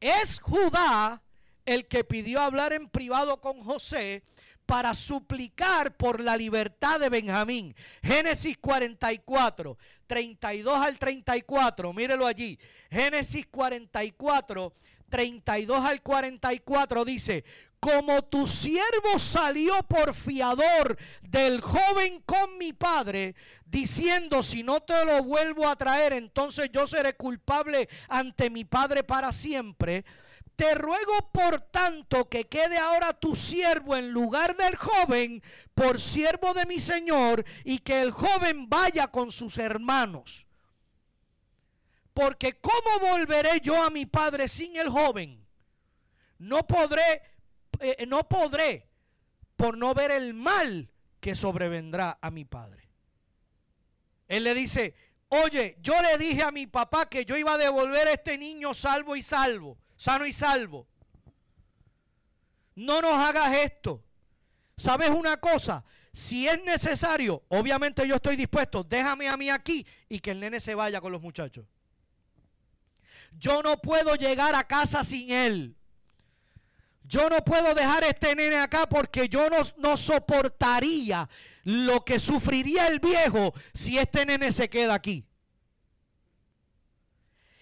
[0.00, 1.22] Es Judá
[1.66, 4.24] el que pidió hablar en privado con José
[4.66, 7.74] para suplicar por la libertad de Benjamín.
[8.02, 12.58] Génesis 44, 32 al 34, mírelo allí.
[12.90, 14.72] Génesis 44,
[15.08, 17.44] 32 al 44 dice,
[17.84, 23.34] como tu siervo salió por fiador del joven con mi padre,
[23.66, 29.04] diciendo, si no te lo vuelvo a traer, entonces yo seré culpable ante mi padre
[29.04, 30.06] para siempre.
[30.56, 35.42] Te ruego por tanto que quede ahora tu siervo en lugar del joven
[35.74, 40.46] por siervo de mi Señor y que el joven vaya con sus hermanos.
[42.14, 45.46] Porque ¿cómo volveré yo a mi padre sin el joven?
[46.38, 47.33] No podré
[47.80, 48.88] eh, no podré
[49.56, 52.90] por no ver el mal que sobrevendrá a mi padre.
[54.28, 54.94] Él le dice,
[55.28, 58.74] oye, yo le dije a mi papá que yo iba a devolver a este niño
[58.74, 60.86] salvo y salvo, sano y salvo.
[62.74, 64.02] No nos hagas esto.
[64.76, 65.84] ¿Sabes una cosa?
[66.12, 70.60] Si es necesario, obviamente yo estoy dispuesto, déjame a mí aquí y que el nene
[70.60, 71.66] se vaya con los muchachos.
[73.38, 75.76] Yo no puedo llegar a casa sin él.
[77.04, 81.28] Yo no puedo dejar este nene acá porque yo no, soportaría
[81.64, 85.26] lo que sufriría el viejo si este nene se queda aquí.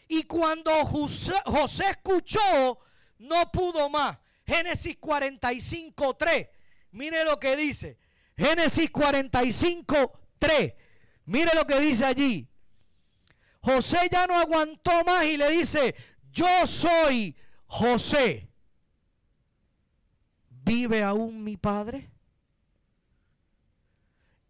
[0.07, 2.78] Y cuando José, José escuchó,
[3.18, 4.18] no pudo más.
[4.47, 6.49] Génesis 45, 3.
[6.93, 7.99] Mire lo que dice.
[8.36, 10.74] Génesis 45, 3.
[11.24, 12.49] Mire lo que dice allí.
[13.61, 15.95] José ya no aguantó más y le dice,
[16.32, 17.36] yo soy
[17.66, 18.51] José,
[20.64, 22.08] ¿vive aún mi padre?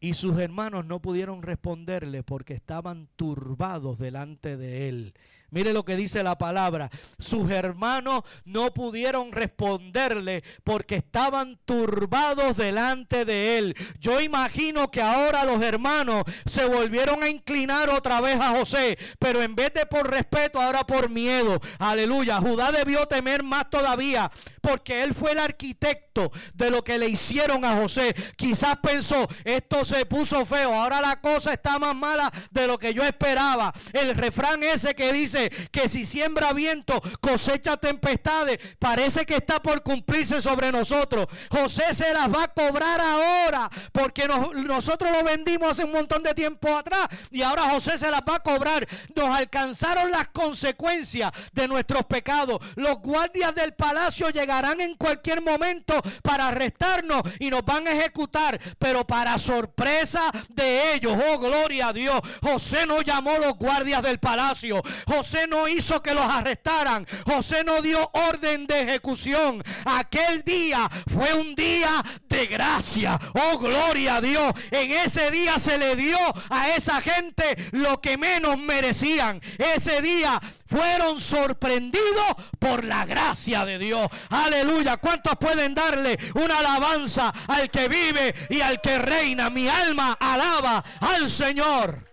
[0.02, 5.14] Y sus hermanos no pudieron responderle porque estaban turbados delante de él.
[5.52, 6.90] Mire lo que dice la palabra.
[7.18, 13.76] Sus hermanos no pudieron responderle porque estaban turbados delante de él.
[14.00, 19.42] Yo imagino que ahora los hermanos se volvieron a inclinar otra vez a José, pero
[19.42, 21.60] en vez de por respeto, ahora por miedo.
[21.78, 22.40] Aleluya.
[22.40, 24.32] Judá debió temer más todavía
[24.62, 28.14] porque él fue el arquitecto de lo que le hicieron a José.
[28.36, 32.94] Quizás pensó, esto se puso feo, ahora la cosa está más mala de lo que
[32.94, 33.74] yo esperaba.
[33.92, 39.82] El refrán ese que dice, que si siembra viento, cosecha tempestades, parece que está por
[39.82, 41.26] cumplirse sobre nosotros.
[41.50, 46.34] José se las va a cobrar ahora, porque nosotros lo vendimos hace un montón de
[46.34, 48.86] tiempo atrás y ahora José se las va a cobrar.
[49.14, 52.60] Nos alcanzaron las consecuencias de nuestros pecados.
[52.76, 54.30] Los guardias del palacio
[54.60, 61.16] en cualquier momento para arrestarnos y nos van a ejecutar, pero para sorpresa de ellos,
[61.30, 64.82] oh gloria a Dios, José no llamó los guardias del palacio.
[65.06, 67.06] José no hizo que los arrestaran.
[67.24, 69.62] José no dio orden de ejecución.
[69.86, 73.18] Aquel día fue un día de gracia.
[73.34, 74.52] Oh, gloria a Dios.
[74.70, 76.18] En ese día se le dio
[76.50, 79.40] a esa gente lo que menos merecían.
[79.58, 80.40] Ese día
[80.72, 84.08] fueron sorprendidos por la gracia de Dios.
[84.30, 84.96] Aleluya.
[84.96, 89.50] ¿Cuántos pueden darle una alabanza al que vive y al que reina?
[89.50, 92.10] Mi alma alaba al Señor.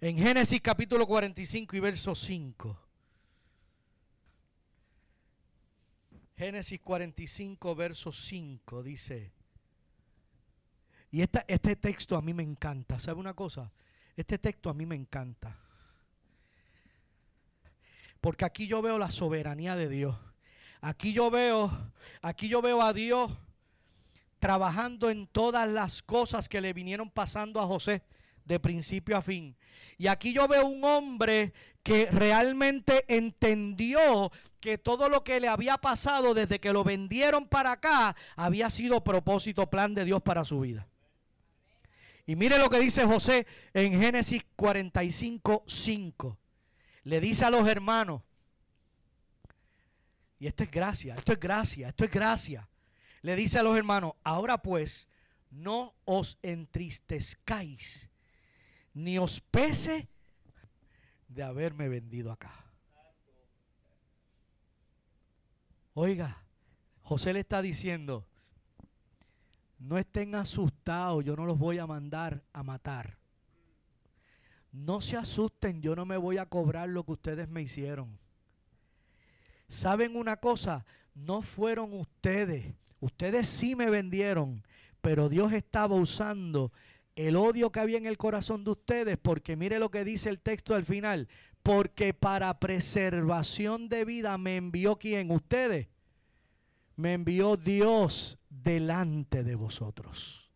[0.00, 2.80] En Génesis capítulo 45 y verso 5.
[6.36, 9.32] Génesis 45, verso 5 dice,
[11.12, 13.70] y este texto a mí me encanta, ¿sabe una cosa?
[14.16, 15.63] Este texto a mí me encanta.
[18.24, 20.16] Porque aquí yo veo la soberanía de Dios.
[20.80, 21.70] Aquí yo veo,
[22.22, 23.30] aquí yo veo a Dios
[24.38, 28.02] trabajando en todas las cosas que le vinieron pasando a José
[28.46, 29.54] de principio a fin.
[29.98, 31.52] Y aquí yo veo un hombre
[31.82, 37.72] que realmente entendió que todo lo que le había pasado desde que lo vendieron para
[37.72, 40.88] acá había sido propósito, plan de Dios para su vida.
[42.24, 46.38] Y mire lo que dice José en Génesis 45, 5.
[47.04, 48.22] Le dice a los hermanos,
[50.38, 52.68] y esto es gracia, esto es gracia, esto es gracia.
[53.22, 55.08] Le dice a los hermanos, ahora pues,
[55.50, 58.10] no os entristezcáis
[58.94, 60.08] ni os pese
[61.28, 62.54] de haberme vendido acá.
[65.94, 66.42] Oiga,
[67.02, 68.26] José le está diciendo,
[69.78, 73.18] no estén asustados, yo no los voy a mandar a matar.
[74.74, 78.18] No se asusten, yo no me voy a cobrar lo que ustedes me hicieron.
[79.68, 80.84] ¿Saben una cosa?
[81.14, 82.74] No fueron ustedes.
[82.98, 84.66] Ustedes sí me vendieron,
[85.00, 86.72] pero Dios estaba usando
[87.14, 90.40] el odio que había en el corazón de ustedes, porque mire lo que dice el
[90.40, 91.28] texto al final,
[91.62, 95.86] porque para preservación de vida me envió quien, ustedes,
[96.96, 100.50] me envió Dios delante de vosotros.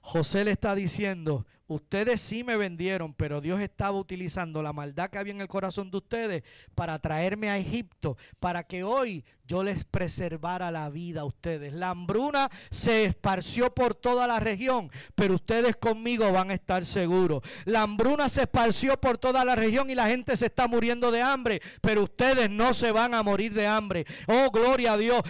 [0.00, 5.18] José le está diciendo, ustedes sí me vendieron, pero Dios estaba utilizando la maldad que
[5.18, 6.42] había en el corazón de ustedes
[6.74, 11.74] para traerme a Egipto, para que hoy yo les preservara la vida a ustedes.
[11.74, 17.42] La hambruna se esparció por toda la región, pero ustedes conmigo van a estar seguros.
[17.66, 21.20] La hambruna se esparció por toda la región y la gente se está muriendo de
[21.20, 24.06] hambre, pero ustedes no se van a morir de hambre.
[24.26, 25.20] Oh, gloria a Dios.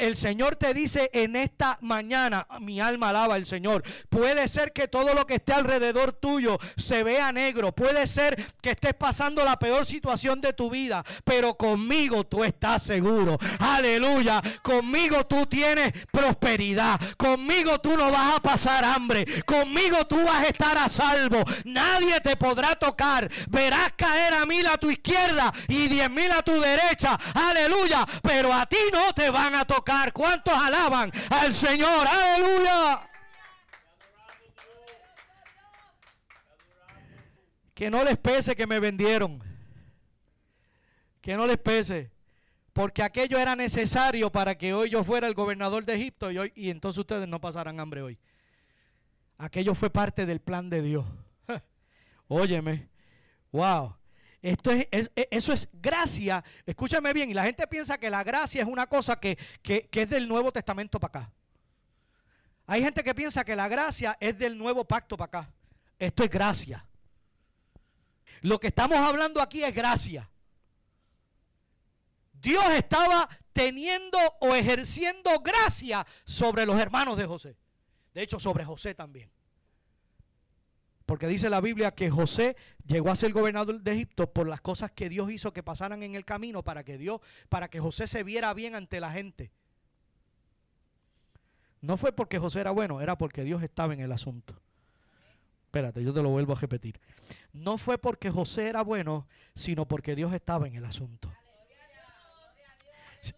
[0.00, 3.84] el Señor te dice en esta mañana, mi alma alaba al Señor.
[4.08, 7.72] Puede ser que todo lo que esté alrededor tuyo se vea negro.
[7.72, 12.82] Puede ser que estés pasando la peor situación de tu vida, pero conmigo tú estás
[12.82, 13.38] seguro.
[13.58, 14.42] Aleluya.
[14.62, 17.00] Conmigo tú tienes prosperidad.
[17.16, 19.24] Conmigo tú no vas a pasar hambre.
[19.44, 21.42] Conmigo tú vas a estar a salvo.
[21.64, 23.30] Nadie te podrá tocar.
[23.48, 27.18] Verás caer a mil a tu izquierda y diez mil a tu derecha.
[27.34, 28.06] Aleluya.
[28.22, 30.12] Pero a ti no te van a tocar.
[30.12, 32.06] ¿Cuántos alaban al Señor?
[32.06, 33.13] Aleluya.
[37.74, 39.42] Que no les pese que me vendieron.
[41.20, 42.14] Que no les pese
[42.74, 46.52] porque aquello era necesario para que hoy yo fuera el gobernador de Egipto y, hoy,
[46.56, 48.18] y entonces ustedes no pasarán hambre hoy.
[49.38, 51.06] Aquello fue parte del plan de Dios.
[52.28, 52.88] Óyeme,
[53.52, 53.94] wow.
[54.42, 56.44] Esto es, e, eso es gracia.
[56.66, 60.10] Escúchame bien, y la gente piensa que la gracia es una cosa que, que es
[60.10, 61.32] del Nuevo Testamento para acá.
[62.66, 65.50] Hay gente que piensa que la gracia es del nuevo pacto para acá.
[65.96, 66.84] Esto es gracia.
[68.44, 70.28] Lo que estamos hablando aquí es gracia.
[72.34, 77.56] Dios estaba teniendo o ejerciendo gracia sobre los hermanos de José.
[78.12, 79.30] De hecho, sobre José también.
[81.06, 82.54] Porque dice la Biblia que José
[82.86, 86.14] llegó a ser gobernador de Egipto por las cosas que Dios hizo que pasaran en
[86.14, 89.52] el camino para que Dios, para que José se viera bien ante la gente.
[91.80, 94.60] No fue porque José era bueno, era porque Dios estaba en el asunto.
[95.74, 97.00] Espérate, yo te lo vuelvo a repetir.
[97.52, 101.32] No fue porque José era bueno, sino porque Dios estaba en el asunto.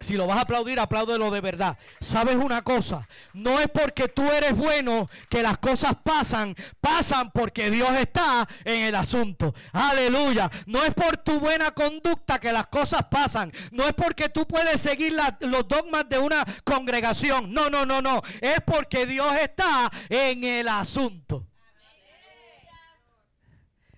[0.00, 1.78] Si lo vas a aplaudir, apláudelo de verdad.
[1.98, 3.08] ¿Sabes una cosa?
[3.32, 6.54] No es porque tú eres bueno que las cosas pasan.
[6.78, 9.54] Pasan porque Dios está en el asunto.
[9.72, 10.50] Aleluya.
[10.66, 13.50] No es por tu buena conducta que las cosas pasan.
[13.70, 17.50] No es porque tú puedes seguir los dogmas de una congregación.
[17.50, 18.20] No, no, no, no.
[18.42, 21.46] Es porque Dios está en el asunto.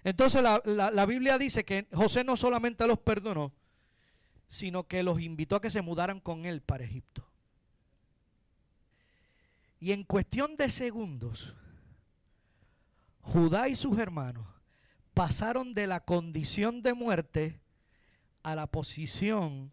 [0.05, 3.53] Entonces la, la Biblia dice que José no solamente los perdonó,
[4.49, 7.29] sino que los invitó a que se mudaran con él para Egipto.
[9.81, 11.55] Y en cuestión de segundos,
[13.21, 14.47] Judá y sus hermanos
[15.15, 17.61] pasaron de la condición de muerte
[18.43, 19.73] a la posición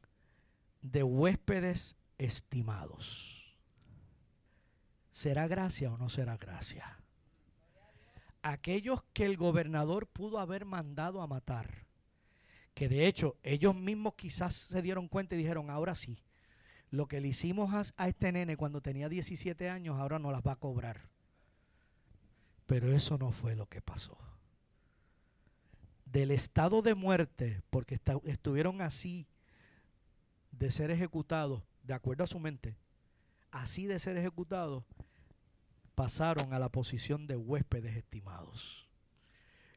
[0.81, 3.55] de huéspedes estimados.
[5.11, 6.99] ¿Será gracia o no será gracia?
[8.47, 11.85] Aquellos que el gobernador pudo haber mandado a matar
[12.75, 16.19] que de hecho ellos mismos quizás se dieron cuenta y dijeron, ahora sí,
[16.91, 20.51] lo que le hicimos a, este nene cuando tenía 17 años, ahora no las va
[20.51, 21.09] a cobrar.
[22.67, 24.17] Pero eso no fue lo que pasó.
[26.05, 29.25] Del estado de muerte, porque estuvieron así
[30.51, 32.77] de ser ejecutados, de acuerdo a su mente,
[33.51, 34.83] así de ser ejecutados,
[35.95, 38.84] pasaron a la posición de huéspedes estimados.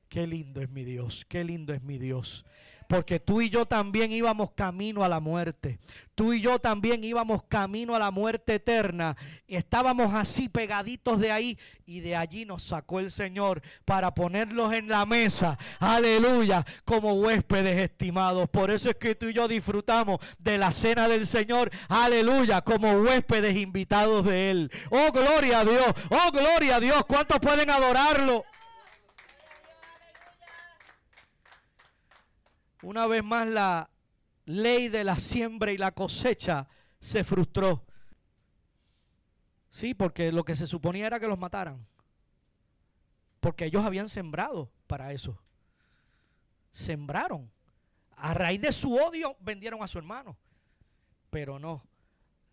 [0.09, 2.44] Qué lindo es mi Dios, qué lindo es mi Dios.
[2.88, 5.78] Porque tú y yo también íbamos camino a la muerte.
[6.14, 9.14] Tú y yo también íbamos camino a la muerte eterna.
[9.46, 14.88] Estábamos así pegaditos de ahí y de allí nos sacó el Señor para ponerlos en
[14.88, 15.59] la mesa.
[15.78, 18.48] Aleluya, como huéspedes estimados.
[18.48, 21.70] Por eso es que tú y yo disfrutamos de la cena del Señor.
[21.90, 24.72] Aleluya, como huéspedes invitados de Él.
[24.88, 25.94] Oh, gloria a Dios.
[26.09, 27.04] Oh, gloria a Dios.
[27.04, 28.46] ¿Cuántos pueden adorarlo?
[32.83, 33.91] Una vez más la
[34.45, 36.68] ley de la siembra y la cosecha
[37.01, 37.85] se frustró.
[39.70, 41.87] Sí, porque lo que se suponía era que los mataran.
[43.41, 45.41] Porque ellos habían sembrado para eso.
[46.72, 47.51] Sembraron.
[48.16, 50.37] A raíz de su odio vendieron a su hermano.
[51.31, 51.85] Pero no.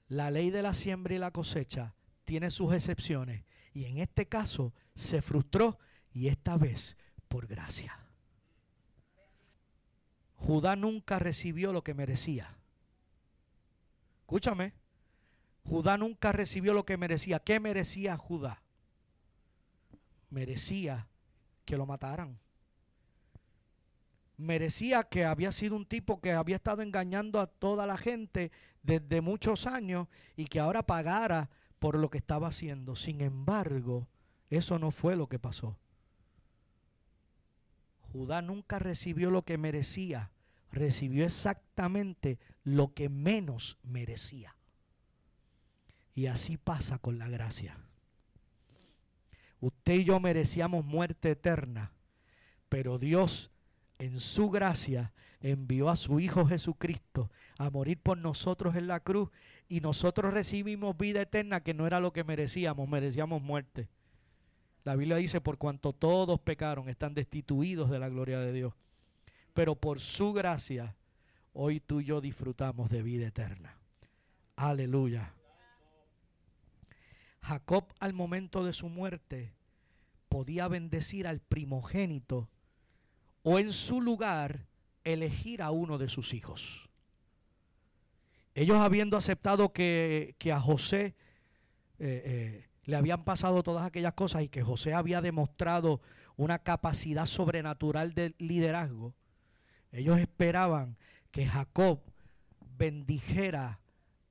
[0.07, 1.95] La ley de la siembra y la cosecha
[2.25, 3.43] tiene sus excepciones.
[3.73, 5.79] Y en este caso se frustró
[6.13, 6.97] y esta vez
[7.27, 8.04] por gracia.
[10.37, 12.55] Judá nunca recibió lo que merecía.
[14.21, 14.73] Escúchame.
[15.63, 17.39] Judá nunca recibió lo que merecía.
[17.39, 18.61] ¿Qué merecía Judá?
[20.29, 21.07] Merecía
[21.65, 22.39] que lo mataran.
[24.37, 28.51] Merecía que había sido un tipo que había estado engañando a toda la gente
[28.83, 32.95] desde muchos años y que ahora pagara por lo que estaba haciendo.
[32.95, 34.07] Sin embargo,
[34.49, 35.77] eso no fue lo que pasó.
[38.15, 40.31] Judá nunca recibió lo que merecía,
[40.71, 44.55] recibió exactamente lo que menos merecía.
[46.13, 47.77] Y así pasa con la gracia.
[49.59, 51.91] Usted y yo merecíamos muerte eterna,
[52.69, 53.51] pero Dios
[53.99, 55.11] en su gracia
[55.41, 59.29] envió a su Hijo Jesucristo a morir por nosotros en la cruz
[59.67, 63.89] y nosotros recibimos vida eterna que no era lo que merecíamos, merecíamos muerte.
[64.85, 68.73] La Biblia dice, por cuanto todos pecaron, están destituidos de la gloria de Dios.
[69.55, 70.95] Pero por su gracia,
[71.53, 73.79] hoy tú y yo disfrutamos de vida eterna.
[74.55, 75.33] Aleluya.
[77.41, 79.53] Jacob al momento de su muerte
[80.29, 82.47] podía bendecir al primogénito
[83.41, 84.67] o en su lugar
[85.03, 86.89] elegir a uno de sus hijos.
[88.53, 91.15] Ellos habiendo aceptado que, a José
[91.97, 96.01] eh, eh, le habían pasado todas aquellas cosas y que José había demostrado
[96.37, 99.15] una capacidad sobrenatural de liderazgo,
[99.91, 100.97] ellos esperaban
[101.31, 102.01] que Jacob
[102.77, 103.79] bendijera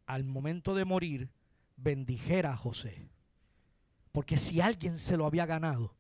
[0.07, 1.31] al momento de morir,
[1.77, 3.09] bendijera a José.
[4.13, 5.97] Porque si alguien se lo había ganado,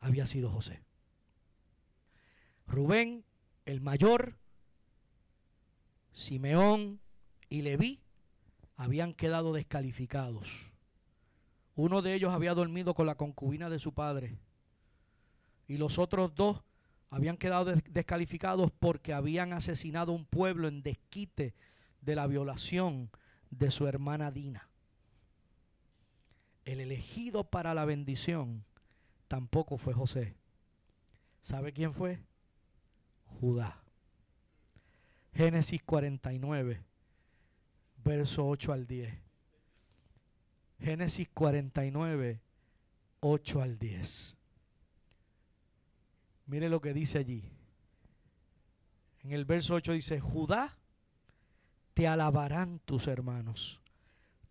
[0.00, 0.82] había sido José.
[2.66, 3.24] Rubén,
[3.64, 4.38] el mayor,
[6.10, 7.00] Simeón
[7.48, 8.02] y Leví
[8.76, 10.71] habían quedado descalificados.
[11.74, 14.36] Uno de ellos había dormido con la concubina de su padre.
[15.66, 16.62] Y los otros dos
[17.08, 21.54] habían quedado descalificados porque habían asesinado un pueblo en desquite
[22.00, 23.10] de la violación
[23.50, 24.68] de su hermana Dina.
[26.64, 28.64] El elegido para la bendición
[29.28, 30.36] tampoco fue José.
[31.40, 32.20] ¿Sabe quién fue?
[33.40, 33.82] Judá.
[35.34, 36.82] Génesis 49,
[38.04, 39.31] verso 8 al 10.
[40.82, 42.40] Génesis 49,
[43.20, 44.36] 8 al 10.
[46.46, 47.48] Mire lo que dice allí.
[49.22, 50.76] En el verso 8 dice, Judá,
[51.94, 53.80] te alabarán tus hermanos.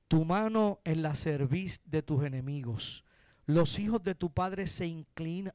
[0.07, 3.03] Tu mano en la cerviz de tus enemigos.
[3.45, 5.05] Los hijos de tu padre se,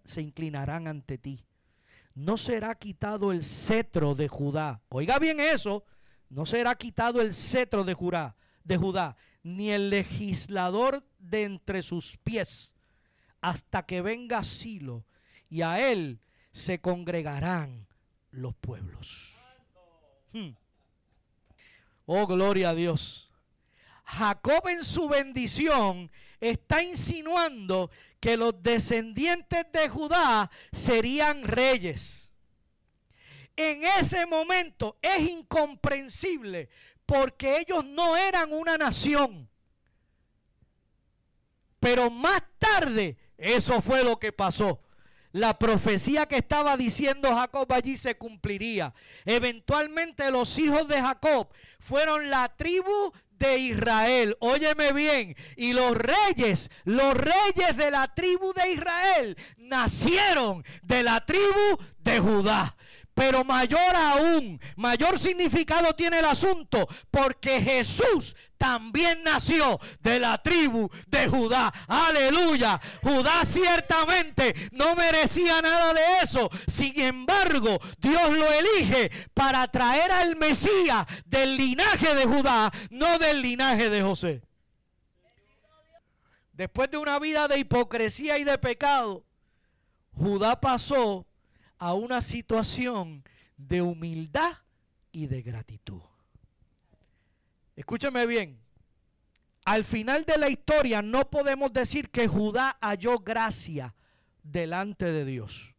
[0.04, 1.46] se inclinarán ante ti.
[2.14, 4.82] No será quitado el cetro de Judá.
[4.90, 5.84] Oiga bien eso.
[6.28, 9.16] No será quitado el cetro de Judá, de Judá,
[9.46, 12.72] ni el legislador de entre sus pies,
[13.40, 15.06] hasta que venga Silo,
[15.48, 16.18] y a él
[16.50, 17.86] se congregarán
[18.32, 19.36] los pueblos.
[20.32, 20.56] Hmm.
[22.06, 23.30] Oh, gloria a Dios.
[24.02, 32.32] Jacob en su bendición está insinuando que los descendientes de Judá serían reyes.
[33.54, 36.68] En ese momento es incomprensible
[37.06, 39.48] porque ellos no eran una nación.
[41.80, 44.80] Pero más tarde eso fue lo que pasó
[45.36, 48.94] la profecía que estaba diciendo Jacob allí se cumpliría.
[49.26, 51.48] Eventualmente los hijos de Jacob
[51.78, 54.34] fueron la tribu de Israel.
[54.40, 55.36] Óyeme bien.
[55.56, 62.18] Y los reyes, los reyes de la tribu de Israel, nacieron de la tribu de
[62.18, 62.74] Judá.
[63.16, 70.90] Pero mayor aún, mayor significado tiene el asunto, porque Jesús también nació de la tribu
[71.06, 71.72] de Judá.
[71.88, 72.78] Aleluya.
[73.02, 76.50] Judá ciertamente no merecía nada de eso.
[76.66, 83.40] Sin embargo, Dios lo elige para traer al Mesías del linaje de Judá, no del
[83.40, 84.42] linaje de José.
[86.52, 89.24] Después de una vida de hipocresía y de pecado,
[90.12, 91.25] Judá pasó
[91.78, 93.24] a una situación
[93.56, 94.52] de humildad
[95.12, 96.02] y de gratitud.
[97.74, 98.58] Escúchame bien.
[99.64, 103.94] Al final de la historia no podemos decir que Judá halló gracia
[104.42, 105.74] delante de Dios.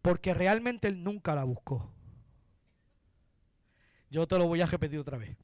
[0.00, 1.92] Porque realmente él nunca la buscó.
[4.10, 5.36] Yo te lo voy a repetir otra vez.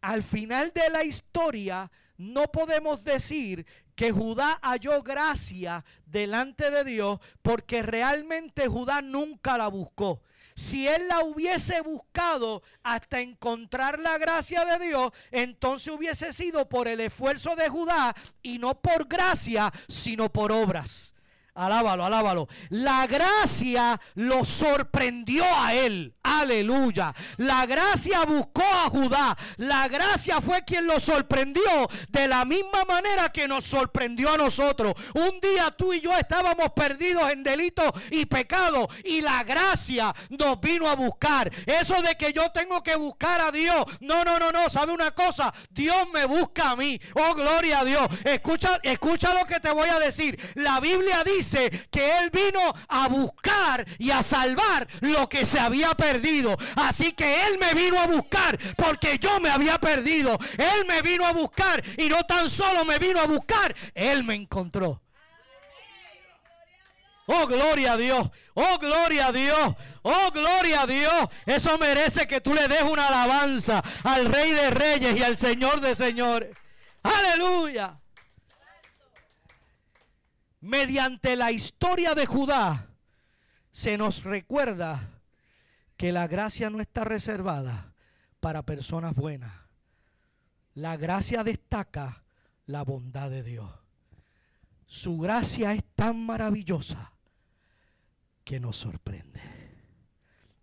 [0.00, 7.20] Al final de la historia no podemos decir que Judá halló gracia delante de Dios
[7.42, 10.22] porque realmente Judá nunca la buscó.
[10.56, 16.86] Si él la hubiese buscado hasta encontrar la gracia de Dios, entonces hubiese sido por
[16.86, 21.13] el esfuerzo de Judá y no por gracia, sino por obras.
[21.54, 22.48] Alábalo, alábalo.
[22.70, 26.12] La gracia lo sorprendió a él.
[26.24, 27.14] Aleluya.
[27.36, 29.36] La gracia buscó a Judá.
[29.58, 31.62] La gracia fue quien lo sorprendió
[32.08, 34.94] de la misma manera que nos sorprendió a nosotros.
[35.14, 40.60] Un día tú y yo estábamos perdidos en delito y pecado y la gracia nos
[40.60, 41.52] vino a buscar.
[41.66, 43.84] Eso de que yo tengo que buscar a Dios.
[44.00, 44.68] No, no, no, no.
[44.68, 45.54] ¿Sabe una cosa?
[45.70, 47.00] Dios me busca a mí.
[47.14, 48.08] Oh, gloria a Dios.
[48.24, 50.36] Escucha, escucha lo que te voy a decir.
[50.56, 51.43] La Biblia dice
[51.90, 56.56] que Él vino a buscar y a salvar lo que se había perdido.
[56.76, 60.38] Así que Él me vino a buscar porque yo me había perdido.
[60.58, 64.34] Él me vino a buscar y no tan solo me vino a buscar, Él me
[64.34, 65.00] encontró.
[67.26, 68.28] Oh, gloria a Dios.
[68.52, 69.74] Oh, gloria a Dios.
[70.02, 71.28] Oh, gloria a Dios.
[71.46, 75.80] Eso merece que tú le des una alabanza al Rey de Reyes y al Señor
[75.80, 76.54] de Señores.
[77.02, 77.98] Aleluya
[80.64, 82.88] mediante la historia de Judá,
[83.70, 85.20] se nos recuerda
[85.98, 87.92] que la gracia no está reservada
[88.40, 89.52] para personas buenas.
[90.72, 92.24] La gracia destaca
[92.64, 93.70] la bondad de Dios.
[94.86, 97.12] Su gracia es tan maravillosa
[98.42, 99.42] que nos sorprende.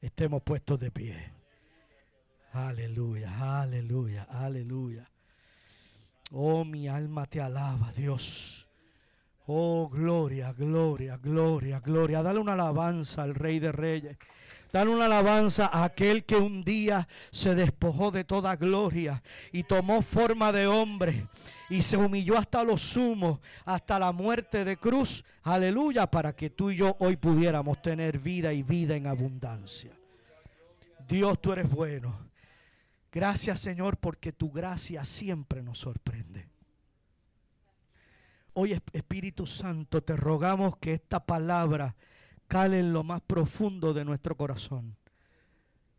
[0.01, 1.31] Estemos puestos de pie.
[2.53, 5.07] Aleluya, aleluya, aleluya.
[6.31, 8.67] Oh, mi alma te alaba, Dios.
[9.47, 12.21] Oh, gloria, gloria, gloria, gloria.
[12.21, 14.17] Dale una alabanza al Rey de Reyes.
[14.71, 19.21] Dale una alabanza a aquel que un día se despojó de toda gloria
[19.51, 21.27] y tomó forma de hombre
[21.69, 25.25] y se humilló hasta los sumos, hasta la muerte de cruz.
[25.43, 29.91] Aleluya, para que tú y yo hoy pudiéramos tener vida y vida en abundancia.
[31.07, 32.29] Dios, tú eres bueno.
[33.11, 36.50] Gracias, Señor, porque tu gracia siempre nos sorprende.
[38.53, 41.95] Hoy Espíritu Santo, te rogamos que esta palabra
[42.47, 44.97] cale en lo más profundo de nuestro corazón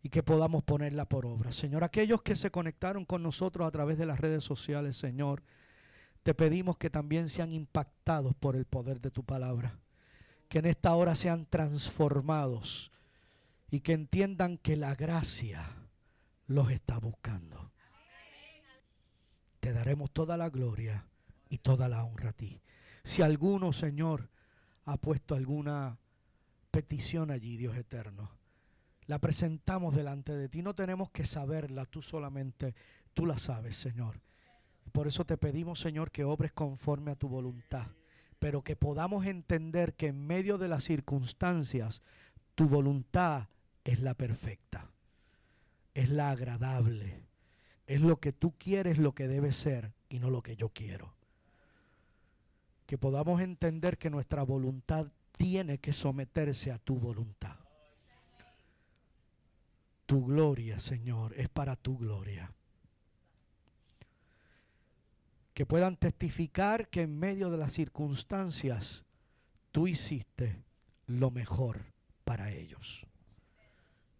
[0.02, 1.50] y que podamos ponerla por obra.
[1.50, 5.42] Señor, aquellos que se conectaron con nosotros a través de las redes sociales, Señor,
[6.22, 9.78] te pedimos que también sean impactados por el poder de tu palabra,
[10.48, 12.92] que en esta hora sean transformados
[13.70, 15.64] y que entiendan que la gracia
[16.46, 17.72] los está buscando.
[19.60, 21.06] Te daremos toda la gloria
[21.52, 22.62] y toda la honra a ti.
[23.04, 24.30] Si alguno, Señor,
[24.86, 25.98] ha puesto alguna
[26.70, 28.30] petición allí, Dios eterno,
[29.04, 30.62] la presentamos delante de ti.
[30.62, 32.74] No tenemos que saberla, tú solamente,
[33.12, 34.22] tú la sabes, Señor.
[34.92, 37.88] Por eso te pedimos, Señor, que obres conforme a tu voluntad,
[38.38, 42.00] pero que podamos entender que en medio de las circunstancias,
[42.54, 43.48] tu voluntad
[43.84, 44.90] es la perfecta,
[45.92, 47.26] es la agradable,
[47.86, 51.12] es lo que tú quieres, lo que debe ser y no lo que yo quiero.
[52.92, 55.06] Que podamos entender que nuestra voluntad
[55.38, 57.56] tiene que someterse a tu voluntad.
[60.04, 62.52] Tu gloria, Señor, es para tu gloria.
[65.54, 69.06] Que puedan testificar que en medio de las circunstancias
[69.70, 70.62] tú hiciste
[71.06, 71.86] lo mejor
[72.24, 73.06] para ellos.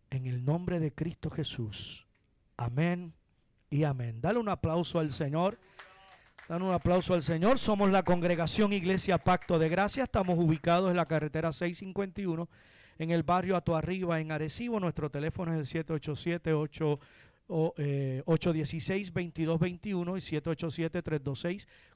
[0.08, 2.06] En el nombre de Cristo Jesús.
[2.56, 3.12] Amén
[3.68, 4.22] y amén.
[4.22, 5.58] Dale un aplauso al Señor.
[6.52, 7.58] Dale un aplauso al Señor.
[7.58, 10.02] Somos la congregación Iglesia Pacto de Gracia.
[10.02, 12.46] Estamos ubicados en la carretera 651
[12.98, 14.78] en el barrio Arriba en Arecibo.
[14.78, 15.86] Nuestro teléfono es el
[17.48, 20.20] 787-816-2221 y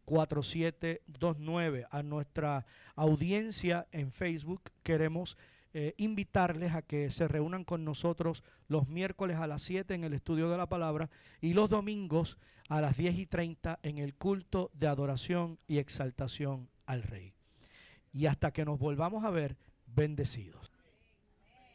[0.07, 1.87] 787-326-4729.
[1.91, 5.37] A nuestra audiencia en Facebook queremos
[5.75, 10.15] eh, invitarles a que se reúnan con nosotros los miércoles a las 7 en el
[10.15, 11.11] estudio de la palabra
[11.43, 12.39] y los domingos
[12.69, 17.35] a las 10 y 30 en el culto de adoración y exaltación al Rey.
[18.13, 19.57] Y hasta que nos volvamos a ver,
[19.87, 20.66] bendecidos.